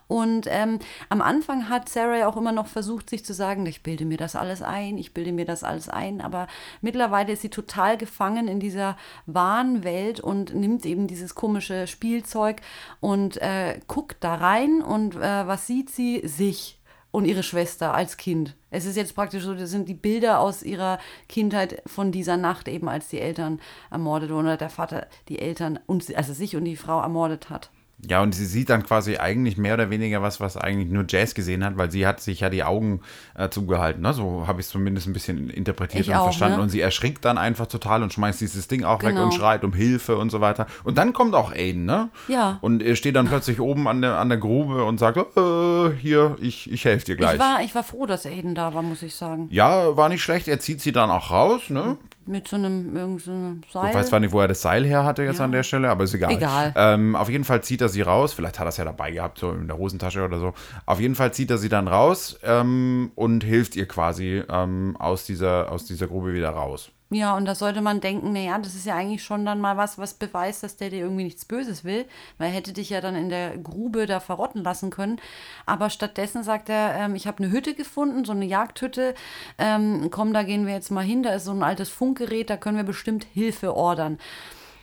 [0.09, 3.83] Und ähm, am Anfang hat Sarah ja auch immer noch versucht, sich zu sagen, ich
[3.83, 6.21] bilde mir das alles ein, ich bilde mir das alles ein.
[6.21, 6.47] Aber
[6.81, 12.61] mittlerweile ist sie total gefangen in dieser wahren Welt und nimmt eben dieses komische Spielzeug
[13.01, 16.16] und äh, guckt da rein und äh, was sieht sie?
[16.25, 16.79] Sich
[17.11, 18.57] und ihre Schwester als Kind.
[18.71, 20.99] Es ist jetzt praktisch so, das sind die Bilder aus ihrer
[21.29, 25.79] Kindheit von dieser Nacht, eben als die Eltern ermordet wurden oder der Vater die Eltern,
[25.87, 27.71] und, also sich und die Frau ermordet hat.
[28.09, 31.35] Ja, und sie sieht dann quasi eigentlich mehr oder weniger was, was eigentlich nur Jazz
[31.35, 33.01] gesehen hat, weil sie hat sich ja die Augen
[33.35, 34.03] äh, zugehalten.
[34.03, 34.13] Ne?
[34.13, 36.57] So habe ich es zumindest ein bisschen interpretiert Ich und auch, verstanden.
[36.59, 36.63] ne?
[36.63, 39.25] Und sie erschrickt dann einfach total und schmeißt dieses Ding auch weg Genau.
[39.25, 40.67] und schreit um Hilfe und so weiter.
[40.85, 42.11] Und dann kommt auch Aiden, ne?
[42.29, 42.59] Ja.
[42.61, 46.37] Und er steht dann plötzlich oben an der, an der Grube und sagt, äh, hier,
[46.41, 47.35] ich, ich helfe dir gleich.
[47.35, 49.49] Ich war, ich war froh, dass Aiden da war, muss ich sagen.
[49.51, 50.47] ja, war nicht schlecht.
[50.49, 51.97] Er zieht sie dann auch raus, ne?
[52.29, 53.91] Mit so einem, irgend so einem Seil.
[53.91, 55.45] Ich weiß zwar nicht, wo er das Seil her hatte jetzt Ja.
[55.45, 56.33] an der Stelle, aber ist egal.
[56.33, 56.73] Egal.
[56.75, 58.33] Ähm, auf jeden Fall zieht er sie raus.
[58.33, 60.55] Vielleicht hat er es ja dabei gehabt, so in der Hosentasche oder so.
[60.87, 65.25] Auf jeden Fall zieht er sie dann raus ähm, und hilft ihr quasi ähm, aus,
[65.25, 66.91] dieser, aus dieser Grube wieder raus.
[67.11, 69.97] Ja, und da sollte man denken, naja, das ist ja eigentlich schon dann mal was,
[69.97, 72.05] was beweist, dass der dir irgendwie nichts Böses will,
[72.37, 75.21] weil er hätte dich ja dann in der Grube da verrotten lassen können.
[75.67, 79.15] Aber stattdessen sagt er, ähm, ich habe eine Hütte gefunden, so eine Jagdhütte.
[79.57, 82.57] Ähm, komm, da gehen wir jetzt mal hin, da ist so ein altes Funkgerät, da
[82.57, 84.19] können wir bestimmt Hilfe ordern.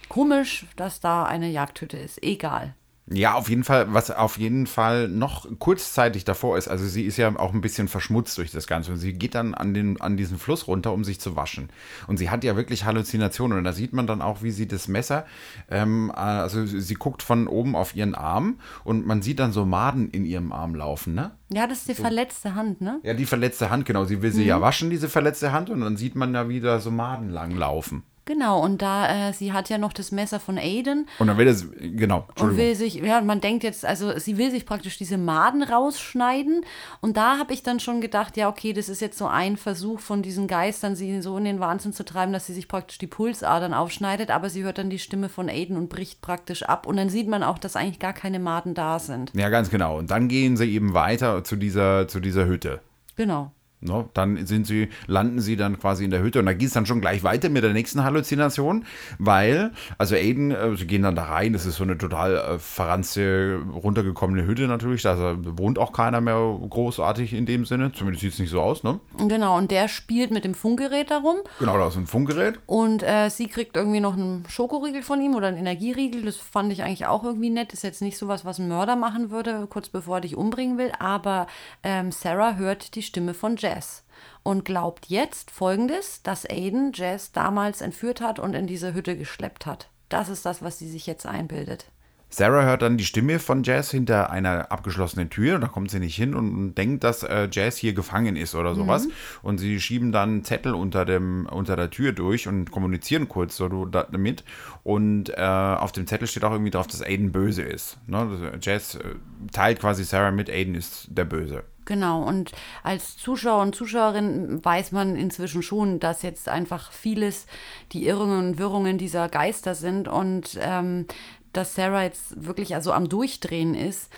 [0.07, 2.23] Komisch, dass da eine Jagdhütte ist.
[2.23, 2.73] Egal.
[3.11, 7.17] Ja, auf jeden Fall, was auf jeden Fall noch kurzzeitig davor ist, also sie ist
[7.17, 10.15] ja auch ein bisschen verschmutzt durch das Ganze und sie geht dann an, den, an
[10.15, 11.69] diesen Fluss runter, um sich zu waschen.
[12.07, 14.87] Und sie hat ja wirklich Halluzinationen und da sieht man dann auch, wie sie das
[14.87, 15.25] Messer,
[15.69, 20.09] ähm, also sie guckt von oben auf ihren Arm und man sieht dann so Maden
[20.09, 21.31] in ihrem Arm laufen, ne?
[21.51, 23.01] Ja, das ist die verletzte Hand, ne?
[23.03, 24.05] Ja, die verletzte Hand, genau.
[24.05, 26.89] Sie will sie ja waschen, diese verletzte Hand, und dann sieht man da wieder so
[26.89, 28.03] Maden lang laufen.
[28.25, 31.47] Genau, und da, äh, sie hat ja noch das Messer von Aiden Und dann will
[31.47, 35.17] es, genau, und will sich, ja, man denkt jetzt, also sie will sich praktisch diese
[35.17, 36.65] Maden rausschneiden.
[37.01, 39.99] Und da habe ich dann schon gedacht, ja, okay, das ist jetzt so ein Versuch
[39.99, 43.07] von diesen Geistern, sie so in den Wahnsinn zu treiben, dass sie sich praktisch die
[43.07, 44.31] Pulsadern aufschneidet.
[44.31, 46.87] Aber sie hört dann die Stimme von Aiden und bricht praktisch ab.
[46.87, 49.31] Und dann sieht man auch, dass eigentlich gar keine Maden da sind.
[49.35, 49.97] Ja, ganz genau.
[49.97, 52.79] Und dann gehen sie eben weiter zu dieser, zu dieser Hütte.
[53.17, 53.51] Genau.
[53.85, 54.05] Ne?
[54.13, 56.85] Dann sind sie, landen sie dann quasi in der Hütte und da geht es dann
[56.85, 58.85] schon gleich weiter mit der nächsten Halluzination,
[59.19, 62.59] weil, also Aiden, äh, sie gehen dann da rein, das ist so eine total äh,
[62.59, 68.33] verranzte, runtergekommene Hütte natürlich, da wohnt auch keiner mehr großartig in dem Sinne, zumindest sieht
[68.33, 68.99] es nicht so aus, ne?
[69.17, 71.37] Genau, und der spielt mit dem Funkgerät darum.
[71.59, 72.59] Genau, da ist ein Funkgerät.
[72.65, 76.23] Und äh, sie kriegt irgendwie noch einen Schokoriegel von ihm oder einen Energieriegel.
[76.23, 77.73] Das fand ich eigentlich auch irgendwie nett.
[77.73, 80.91] Ist jetzt nicht sowas, was ein Mörder machen würde, kurz bevor er dich umbringen will.
[80.99, 81.47] Aber
[81.83, 84.03] ähm, Sarah hört die Stimme von Jazz
[84.43, 89.65] und glaubt jetzt folgendes, dass Aiden Jazz damals entführt hat und in diese Hütte geschleppt
[89.65, 89.89] hat.
[90.09, 91.85] Das ist das, was sie sich jetzt einbildet.
[92.29, 95.59] Sarah hört dann die Stimme von Jazz hinter einer abgeschlossenen Tür.
[95.59, 99.07] Da kommt sie nicht hin und denkt, dass äh, Jazz hier gefangen ist oder sowas.
[99.43, 103.85] Und sie schieben dann Zettel unter, dem, unter der Tür durch und kommunizieren kurz so
[103.85, 104.43] damit.
[104.81, 107.99] Und äh, auf dem Zettel steht auch irgendwie drauf, dass Aiden böse ist.
[108.07, 108.27] Ne?
[108.51, 109.13] Das- Jazz äh,
[109.51, 111.63] teilt quasi Sarah mit, Aiden ist der Böse.
[111.85, 112.51] Genau, und
[112.83, 117.45] als Zuschauer und Zuschauerin weiß man inzwischen schon, dass jetzt einfach vieles
[117.91, 121.05] die Irrungen und Wirrungen dieser Geister sind und ähm,
[121.51, 124.11] dass Sarah jetzt wirklich also am Durchdrehen ist.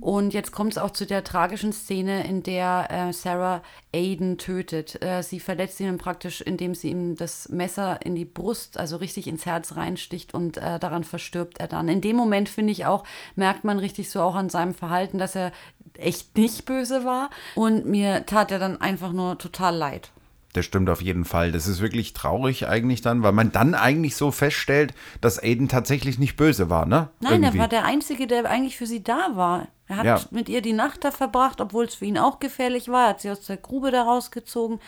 [0.00, 3.62] Und jetzt kommt es auch zu der tragischen Szene, in der äh, Sarah
[3.94, 5.02] Aiden tötet.
[5.02, 9.26] Äh, sie verletzt ihn praktisch, indem sie ihm das Messer in die Brust, also richtig
[9.26, 11.88] ins Herz reinsticht und äh, daran verstirbt er dann.
[11.88, 13.04] In dem Moment, finde ich auch,
[13.36, 15.52] merkt man richtig so auch an seinem Verhalten, dass er
[15.98, 17.28] echt nicht böse war.
[17.54, 20.10] Und mir tat er dann einfach nur total leid.
[20.54, 21.50] Das stimmt auf jeden Fall.
[21.50, 26.18] Das ist wirklich traurig eigentlich dann, weil man dann eigentlich so feststellt, dass Aiden tatsächlich
[26.18, 27.08] nicht böse war, ne?
[27.20, 27.56] Nein, Irgendwie.
[27.56, 29.68] er war der Einzige, der eigentlich für sie da war.
[29.88, 30.20] Er hat Ja.
[30.30, 33.04] mit ihr die Nacht da verbracht, obwohl es für ihn auch gefährlich war.
[33.04, 34.78] Er hat sie aus der Grube da rausgezogen.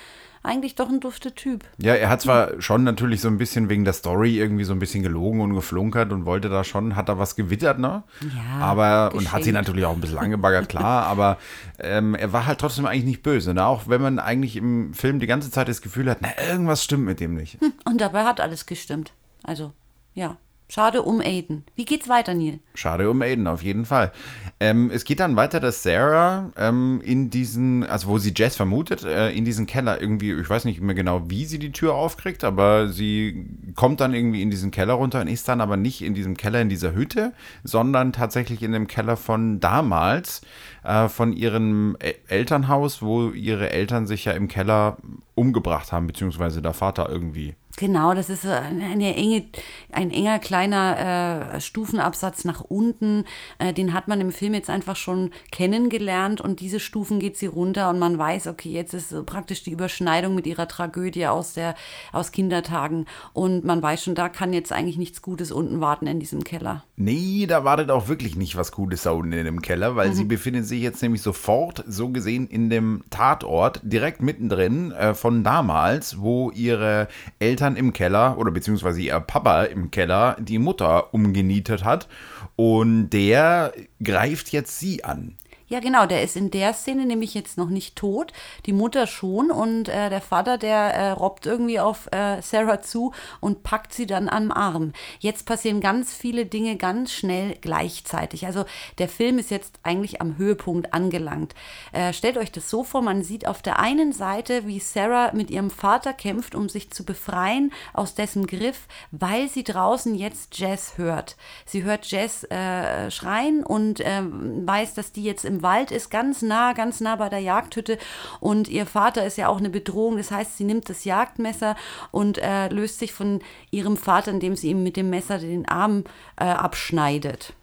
[0.46, 1.64] Eigentlich doch ein dufter Typ.
[1.78, 4.78] Ja, er hat zwar schon natürlich so ein bisschen wegen der Story irgendwie so ein
[4.78, 8.02] bisschen gelogen und geflunkert und wollte da schon, hat da was gewittert, ne?
[8.20, 11.38] Ja, Aber, und hat sie natürlich auch ein bisschen angebaggert, klar, aber
[11.78, 13.64] ähm, er war halt trotzdem eigentlich nicht böse, ne?
[13.64, 17.06] Auch wenn man eigentlich im Film die ganze Zeit das Gefühl hat, na, irgendwas stimmt
[17.06, 17.56] mit dem nicht.
[17.86, 19.14] Und dabei hat alles gestimmt.
[19.44, 19.72] Also,
[20.12, 20.36] ja.
[20.68, 21.64] Schade um Aiden.
[21.76, 22.58] Wie geht's weiter, Neil?
[22.74, 24.12] Schade um Aiden, auf jeden Fall.
[24.60, 29.04] Ähm, es geht dann weiter, dass Sarah ähm, in diesen, also wo sie Jess vermutet,
[29.04, 32.44] äh, in diesen Keller irgendwie, ich weiß nicht mehr genau, wie sie die Tür aufkriegt,
[32.44, 36.14] aber sie kommt dann irgendwie in diesen Keller runter und ist dann aber nicht in
[36.14, 40.40] diesem Keller, in dieser Hütte, sondern tatsächlich in dem Keller von damals,
[40.82, 44.96] äh, von ihrem El Elternhaus, wo ihre Eltern sich ja im Keller
[45.34, 47.54] umgebracht haben, beziehungsweise der Vater irgendwie.
[47.76, 49.46] Genau, das ist eine, enge,
[49.90, 53.24] ein enger kleiner äh, Stufenabsatz nach unten.
[53.58, 57.46] Äh, den hat man im Film jetzt einfach schon kennengelernt und diese Stufen geht sie
[57.46, 61.54] runter und man weiß, okay, jetzt ist so praktisch die Überschneidung mit ihrer Tragödie aus
[61.54, 61.74] der
[62.12, 66.20] aus Kindertagen und man weiß schon, da kann jetzt eigentlich nichts Gutes unten warten in
[66.20, 66.84] diesem Keller.
[66.96, 70.14] Nee, da wartet auch wirklich nicht was Gutes da unten in dem Keller, weil mhm.
[70.14, 75.42] sie befindet sich jetzt nämlich sofort, so gesehen, in dem Tatort, direkt mittendrin äh, von
[75.42, 77.08] damals, wo ihre
[77.40, 82.08] Eltern im Keller oder beziehungsweise ihr Papa im Keller die Mutter umgenietet hat
[82.56, 85.36] und der greift jetzt sie an.
[85.74, 88.32] Ja, genau, der ist in der Szene nämlich jetzt noch nicht tot,
[88.64, 93.12] die Mutter schon und äh, der Vater, der äh, robbt irgendwie auf äh, Sarah zu
[93.40, 94.92] und packt sie dann am Arm.
[95.18, 98.46] Jetzt passieren ganz viele Dinge ganz schnell gleichzeitig.
[98.46, 98.66] Also
[98.98, 101.56] der Film ist jetzt eigentlich am Höhepunkt angelangt.
[101.90, 105.50] Äh, stellt euch das so vor, man sieht auf der einen Seite, wie Sarah mit
[105.50, 110.98] ihrem Vater kämpft, um sich zu befreien aus dessen Griff, weil sie draußen jetzt Jazz
[110.98, 111.34] hört.
[111.66, 116.10] Sie hört Jazz äh, schreien und ähm, weiß, dass die jetzt im im Wald ist,
[116.10, 117.98] ganz nah, ganz nah bei der Jagdhütte.
[118.38, 120.16] Und ihr Vater ist ja auch eine Bedrohung.
[120.16, 121.74] Das heißt, sie nimmt das Jagdmesser
[122.12, 123.40] und äh, löst sich von
[123.72, 126.04] ihrem Vater, indem sie ihm mit dem Messer den Arm
[126.36, 127.54] äh, abschneidet.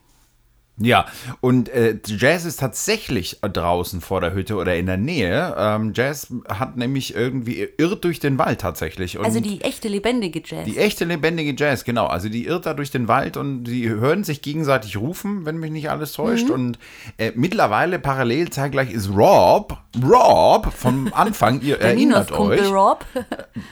[0.84, 1.06] Ja,
[1.40, 5.56] und äh, Jazz ist tatsächlich draußen vor der Hütte oder in der Nähe.
[5.58, 9.18] Ähm, Jazz hat nämlich irgendwie irrt durch den Wald tatsächlich.
[9.18, 10.66] Und also die echte lebendige Jazz.
[10.66, 12.08] Die echte lebendige Jazz, genau.
[12.08, 15.72] Also die irrt da durch den Wald und die hören sich gegenseitig rufen, wenn mich
[15.72, 16.48] nicht alles täuscht.
[16.48, 16.54] Mhm.
[16.54, 16.80] Und
[17.18, 22.62] äh, mittlerweile parallel zeitgleich ist Rob, Rob vom Anfang, ihr der erinnert euch.
[22.72, 23.06] Rob.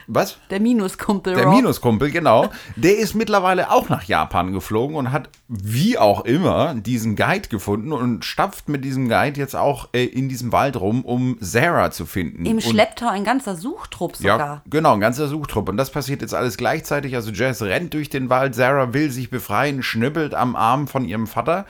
[0.07, 0.37] Was?
[0.49, 1.41] Der Minuskumpel Rob.
[1.41, 2.49] Der Minuskumpel, genau.
[2.75, 7.49] Der ist mittlerweile auch nach Japan geflogen und hat wie auch immer die diesen Guide
[7.49, 11.89] gefunden und stapft mit diesem Guide jetzt auch äh, in diesem Wald rum, um Sarah
[11.91, 12.45] zu finden.
[12.45, 14.37] Im Schlepptau ein ganzer Suchtrupp sogar.
[14.37, 15.69] Ja, genau, ein ganzer Suchtrupp.
[15.69, 17.15] Und das passiert jetzt alles gleichzeitig.
[17.15, 21.25] Also Jess rennt durch den Wald, Sarah will sich befreien, schnippelt am Arm von ihrem
[21.25, 21.65] Vater.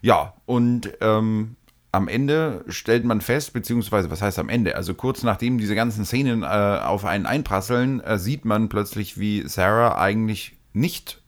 [0.00, 1.56] Ja, und ähm,
[1.92, 4.76] am Ende stellt man fest, beziehungsweise was heißt am Ende?
[4.76, 9.46] Also kurz nachdem diese ganzen Szenen äh, auf einen einprasseln, äh, sieht man plötzlich, wie
[9.46, 11.20] Sarah eigentlich nicht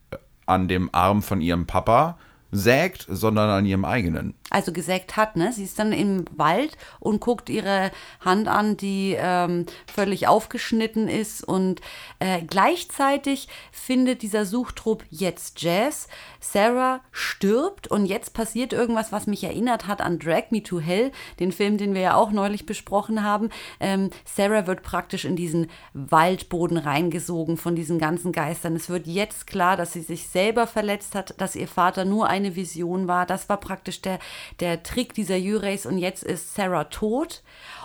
[0.46, 2.18] an dem Arm von ihrem Papa
[2.50, 4.34] sägt, sondern an ihrem eigenen.
[4.50, 5.52] Also gesägt hat, ne?
[5.52, 11.44] Sie ist dann im Wald und guckt ihre Hand an, die ähm, völlig aufgeschnitten ist.
[11.44, 11.80] Und
[12.18, 16.08] äh, gleichzeitig findet dieser Suchtrupp jetzt Jazz.
[16.40, 21.12] Sarah stirbt und jetzt passiert irgendwas, was mich erinnert hat an Drag Me to Hell,
[21.38, 23.50] den Film, den wir ja auch neulich besprochen haben.
[23.78, 28.74] Ähm, Sarah wird praktisch in diesen Waldboden reingesogen von diesen ganzen Geistern.
[28.74, 32.40] Es wird jetzt klar, dass sie sich selber verletzt hat, dass ihr Vater nur ein
[32.40, 33.26] eine Vision war.
[33.26, 34.18] Das war praktisch der,
[34.60, 37.42] der Trick dieser U-Race und jetzt ist Sarah tot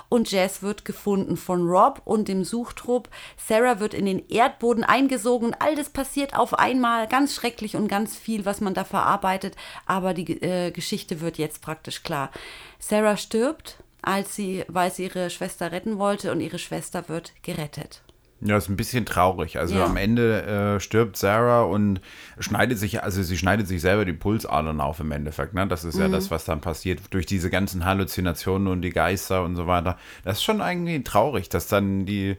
[0.10, 3.10] und Jazz wird gefunden von Rob und dem Suchtrupp.
[3.38, 7.08] Sarah wird in den Erdboden eingesogen und all das passiert auf einmal.
[7.08, 9.56] Ganz schrecklich und ganz viel, was man da verarbeitet.
[9.86, 12.32] Aber die äh, Geschichte wird jetzt praktisch klar.
[12.80, 18.05] Sarah stirbt, als sie, weil sie ihre Schwester retten wollte und ihre Schwester wird gerettet.
[18.46, 19.58] Ja, ist ein bisschen traurig.
[19.58, 19.86] Also ja.
[19.86, 22.00] am Ende äh, stirbt Sarah und
[22.40, 25.54] schneidet sich, also sie schneidet sich selber die Pulsadern auf im Endeffekt.
[25.54, 25.68] Ne?
[25.68, 26.02] Das ist mhm.
[26.02, 29.98] ja das, was dann passiert durch diese ganzen Halluzinationen und die Geister und so weiter.
[30.24, 32.38] Das ist schon irgendwie traurig, dass dann die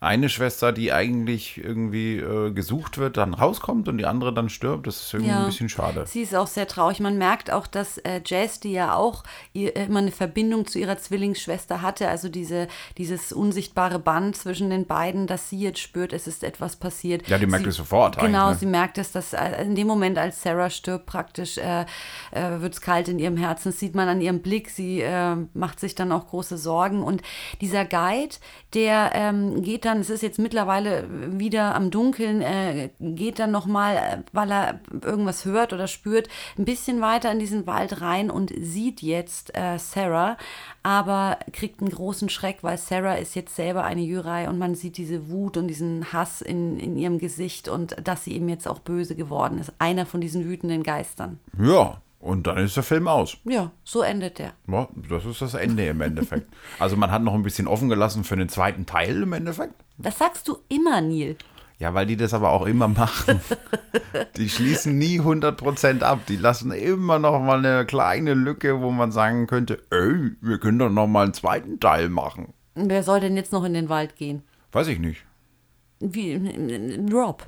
[0.00, 4.86] eine Schwester, die eigentlich irgendwie äh, gesucht wird, dann rauskommt und die andere dann stirbt.
[4.86, 5.40] Das ist irgendwie ja.
[5.40, 6.04] ein bisschen schade.
[6.06, 7.00] Sie ist auch sehr traurig.
[7.00, 10.78] Man merkt auch, dass äh, Jazz, die ja auch ihr, äh, immer eine Verbindung zu
[10.78, 16.12] ihrer Zwillingsschwester hatte, also diese, dieses unsichtbare Band zwischen den beiden, dass sie jetzt spürt,
[16.12, 17.26] es ist etwas passiert.
[17.26, 18.20] Ja, die merkt sie, es sofort.
[18.20, 18.54] Genau, ne?
[18.54, 21.86] sie merkt es, dass äh, in dem Moment, als Sarah stirbt, praktisch äh,
[22.30, 23.70] äh, wird es kalt in ihrem Herzen.
[23.70, 24.70] Das sieht man an ihrem Blick.
[24.70, 25.02] Sie
[25.54, 27.02] macht sich dann auch große Sorgen.
[27.02, 27.22] Und
[27.60, 28.36] dieser Guide,
[28.74, 31.06] der ähm, geht dann, es ist jetzt mittlerweile
[31.38, 36.28] wieder am Dunkeln, äh, geht dann nochmal, äh, weil er irgendwas hört oder spürt,
[36.58, 40.36] ein bisschen weiter in diesen Wald rein und sieht jetzt äh, Sarah,
[40.82, 44.96] aber kriegt einen großen Schreck, weil Sarah ist jetzt selber eine Jürei und man sieht
[44.98, 48.80] diese Wut und diesen Hass in, in ihrem Gesicht und dass sie eben jetzt auch
[48.80, 49.72] böse geworden ist.
[49.78, 51.38] Einer von diesen wütenden Geistern.
[51.58, 53.36] Ja, und dann ist der Film aus.
[53.44, 54.52] Ja, so endet der.
[54.66, 56.52] Ja, das ist das Ende im Endeffekt.
[56.78, 59.74] also man hat noch ein bisschen offen gelassen für den zweiten Teil im Endeffekt.
[59.98, 61.36] Das sagst du immer, Neil.
[61.78, 63.40] Ja, weil die das aber auch immer machen.
[64.36, 66.20] Die schließen nie 100% ab.
[66.26, 70.80] Die lassen immer noch mal eine kleine Lücke, wo man sagen könnte, ey, wir können
[70.80, 72.52] doch noch mal einen zweiten Teil machen.
[72.74, 74.42] Wer soll denn jetzt noch in den Wald gehen?
[74.72, 75.24] Weiß ich nicht.
[76.00, 76.34] Wie
[77.12, 77.46] Rob.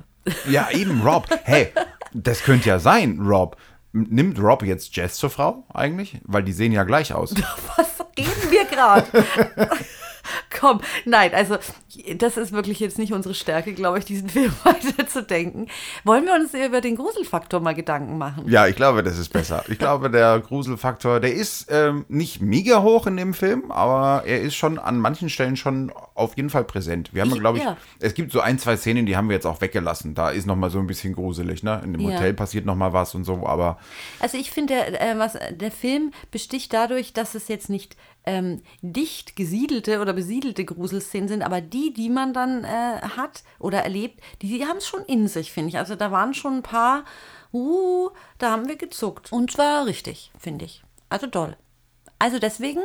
[0.49, 1.27] Ja, eben, Rob.
[1.43, 1.73] Hey,
[2.13, 3.57] das könnte ja sein, Rob.
[3.93, 6.19] Nimmt Rob jetzt Jess zur Frau eigentlich?
[6.23, 7.33] Weil die sehen ja gleich aus.
[7.77, 9.07] Was reden wir gerade?
[10.59, 11.57] Komm, nein, also
[12.15, 15.67] das ist wirklich jetzt nicht unsere Stärke, glaube ich, diesen Film weiterzudenken.
[16.03, 18.49] Wollen wir uns über den Gruselfaktor mal Gedanken machen?
[18.49, 19.63] Ja, ich glaube, das ist besser.
[19.69, 24.41] Ich glaube, der Gruselfaktor, der ist ähm, nicht mega hoch in dem Film, aber er
[24.41, 27.13] ist schon an manchen Stellen schon auf jeden Fall präsent.
[27.13, 27.77] Wir haben, glaube ich, ja.
[27.99, 30.13] es gibt so ein, zwei Szenen, die haben wir jetzt auch weggelassen.
[30.13, 31.81] Da ist noch mal so ein bisschen gruselig, ne?
[31.83, 32.15] In dem Ja.
[32.15, 33.79] Hotel passiert noch mal was und so, aber
[34.19, 37.95] Also ich finde, der, äh, was, der Film besticht dadurch, dass es jetzt nicht
[38.25, 43.83] ähm, dicht gesiedelte oder besiedelte Gruselszenen sind, aber die, die man dann äh, hat oder
[43.83, 45.77] erlebt, die, die haben es schon in sich, finde ich.
[45.77, 47.03] Also da waren schon ein paar,
[47.53, 49.31] uh, da haben wir gezuckt.
[49.31, 50.83] Und zwar richtig, finde ich.
[51.09, 51.57] Also doll.
[52.19, 52.81] Also deswegen,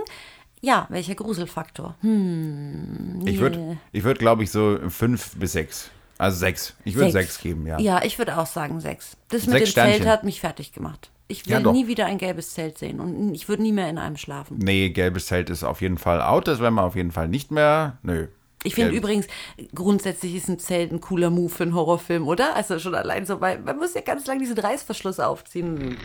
[0.63, 1.97] ja, welcher Gruselfaktor?
[2.01, 5.91] Hm, ich würde, ich würde, glaube ich, so fünf bis sechs.
[6.19, 6.75] Also sechs.
[6.85, 7.39] Ich würde sechs.
[7.39, 7.79] geben, ja.
[7.79, 9.19] Ja, ich würde auch sagen sechs.
[9.29, 10.09] Das mit Sechs dem Zelt Sternchen.
[10.09, 11.11] hat mich fertig gemacht.
[11.29, 11.73] Ich Ja, will doch.
[11.73, 14.59] nie wieder ein gelbes Zelt sehen und ich würde nie mehr in einem schlafen.
[14.59, 16.47] Nee, gelbes Zelt ist auf jeden Fall out.
[16.47, 17.99] Das werden wir auf jeden Fall nicht mehr.
[18.03, 18.29] Nö.
[18.63, 19.27] Ich finde übrigens,
[19.75, 22.57] grundsätzlich ist ein Zelt ein cooler Move für einen Horrorfilm, oder?
[22.57, 25.97] Also schon allein so, weil man muss ja ganz lang diesen Reißverschluss aufziehen.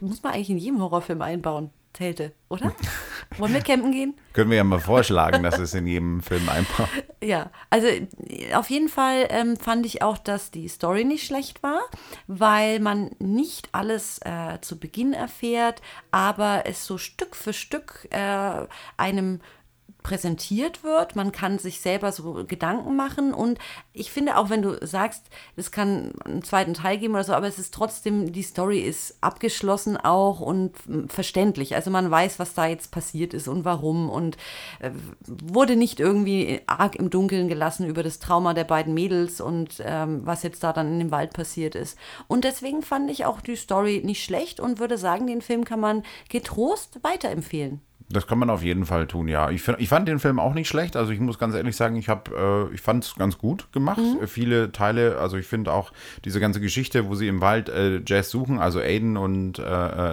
[0.00, 2.72] Muss man eigentlich in jedem Horrorfilm einbauen, Zelte, oder?
[3.38, 4.14] Wollen wir campen gehen?
[4.32, 6.88] Können wir ja mal vorschlagen, dass es in jedem Film einbaut.
[7.22, 7.86] Ja, also
[8.54, 11.82] auf jeden Fall ähm, fand ich auch, dass die Story nicht schlecht war,
[12.28, 15.82] weil man nicht alles äh, zu Beginn erfährt,
[16.12, 18.66] aber es so Stück für Stück äh,
[18.96, 19.40] einem
[20.02, 21.16] präsentiert wird.
[21.16, 23.58] Man kann sich selber so Gedanken machen und
[23.92, 25.26] ich finde auch, wenn du sagst,
[25.56, 29.18] es kann einen zweiten Teil geben oder so, aber es ist trotzdem, die Story ist
[29.20, 30.72] abgeschlossen auch und
[31.08, 31.74] verständlich.
[31.74, 34.36] Also man weiß, was da jetzt passiert ist und warum und
[34.80, 34.90] äh,
[35.26, 40.20] wurde nicht irgendwie arg im Dunkeln gelassen über das Trauma der beiden Mädels und ähm,
[40.24, 41.98] was jetzt da dann in dem Wald passiert ist.
[42.28, 45.80] Und deswegen fand ich auch die Story nicht schlecht und würde sagen, den Film kann
[45.80, 47.80] man getrost weiterempfehlen.
[48.12, 49.50] Das kann man auf jeden Fall tun, ja.
[49.50, 50.96] Ich, ich fand den Film auch nicht schlecht.
[50.96, 54.00] Also ich muss ganz ehrlich sagen, ich habe, äh, ich fand es ganz gut gemacht.
[54.20, 55.92] Äh, Viele Teile, also ich finde auch
[56.24, 59.62] diese ganze Geschichte, wo sie im Wald äh, Jazz suchen, also Aiden und äh,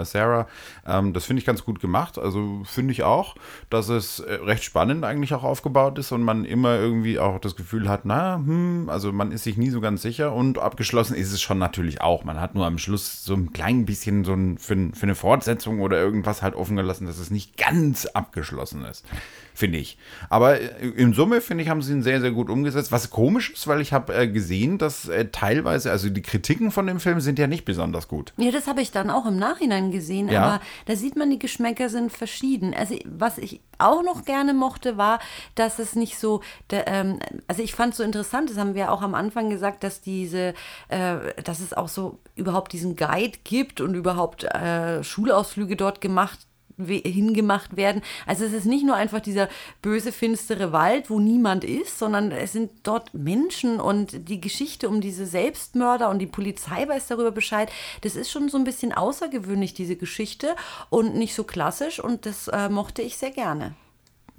[0.01, 0.45] äh, Sarah,
[0.85, 2.19] ähm, das finde ich ganz gut gemacht.
[2.19, 3.33] Also finde ich auch,
[3.71, 7.55] dass es äh, recht spannend eigentlich auch aufgebaut ist und man immer irgendwie auch das
[7.55, 11.31] Gefühl hat, na, hm, also man ist sich nie so ganz sicher und abgeschlossen ist
[11.33, 12.23] es schon natürlich auch.
[12.25, 15.15] Man hat nur am Schluss so ein klein bisschen so ein, für, ein- für eine
[15.15, 19.05] Fortsetzung oder irgendwas halt offen gelassen, dass es nicht ganz abgeschlossen ist,
[19.53, 19.97] finde ich.
[20.29, 22.91] Aber äh, in Summe, finde ich, haben sie ihn sehr, sehr gut umgesetzt.
[22.91, 26.87] Was komisch ist, weil ich habe äh, gesehen, dass äh, teilweise, also die Kritiken von
[26.87, 28.33] dem Film sind ja nicht besonders gut.
[28.37, 30.43] Ja, das habe ich dann auch im Nachhinein gesehen, Ja.
[30.43, 32.73] aber da sieht man, die Geschmäcker sind verschieden.
[32.73, 35.19] Also was ich auch noch gerne mochte, war,
[35.55, 38.91] dass es nicht so, der, ähm, also ich fand es so interessant, das haben wir
[38.91, 40.53] auch am Anfang gesagt, dass diese,
[40.89, 46.39] äh, dass es auch so überhaupt diesen Guide gibt und überhaupt äh, Schulausflüge dort gemacht
[46.77, 48.01] hingemacht werden.
[48.25, 49.49] Also es ist nicht nur einfach dieser
[49.81, 55.01] böse, finstere Wald, wo niemand ist, sondern es sind dort Menschen und die Geschichte um
[55.01, 57.71] diese Selbstmörder und die Polizei weiß darüber Bescheid.
[58.01, 60.55] Das ist schon so ein bisschen außergewöhnlich, diese Geschichte
[60.89, 63.75] und nicht so klassisch und das äh, mochte ich sehr gerne.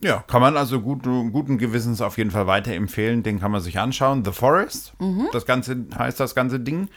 [0.01, 3.25] Ja, kann man also gut, guten Gewissens auf jeden Fall weiterempfehlen.
[3.25, 4.25] Den kann man sich anschauen.
[4.25, 4.93] The Forest,
[5.33, 6.89] das ganze heißt das ganze Ding,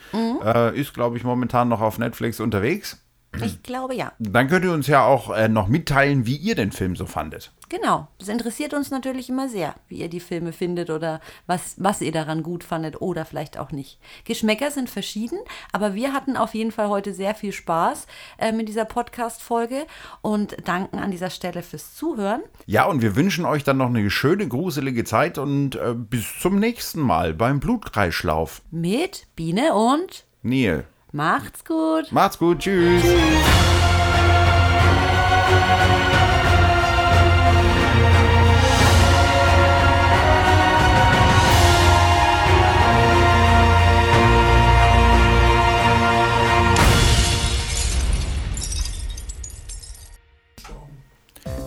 [0.43, 3.03] äh, ist glaube ich momentan noch auf Netflix unterwegs.
[3.39, 4.11] Ich glaube ja.
[4.19, 7.51] Dann könnt ihr uns ja auch äh, noch mitteilen, wie ihr den Film so fandet.
[7.69, 8.09] Genau.
[8.19, 12.11] Das interessiert uns natürlich immer sehr, wie ihr die Filme findet oder was, was ihr
[12.11, 13.99] daran gut fandet oder vielleicht auch nicht.
[14.25, 15.39] Geschmäcker sind verschieden,
[15.71, 18.07] aber wir hatten auf jeden Fall heute sehr viel Spaß
[18.37, 19.85] äh, mit dieser Podcast-Folge
[20.21, 22.41] und danken an dieser Stelle fürs Zuhören.
[22.65, 26.59] Ja, und wir wünschen euch dann noch eine schöne, gruselige Zeit und äh, bis zum
[26.59, 28.61] nächsten Mal beim Blutkreislauf.
[28.71, 30.85] Mit Biene und Neil.
[31.11, 32.11] Macht's gut.
[32.11, 33.03] Macht's gut, tschüss.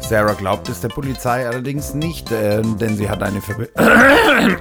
[0.00, 4.58] Sarah glaubt es der Polizei allerdings nicht, äh, denn sie hat eine Verbindung.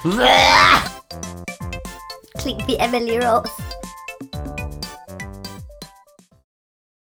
[0.00, 0.16] Click
[2.66, 3.69] the Emily Rose.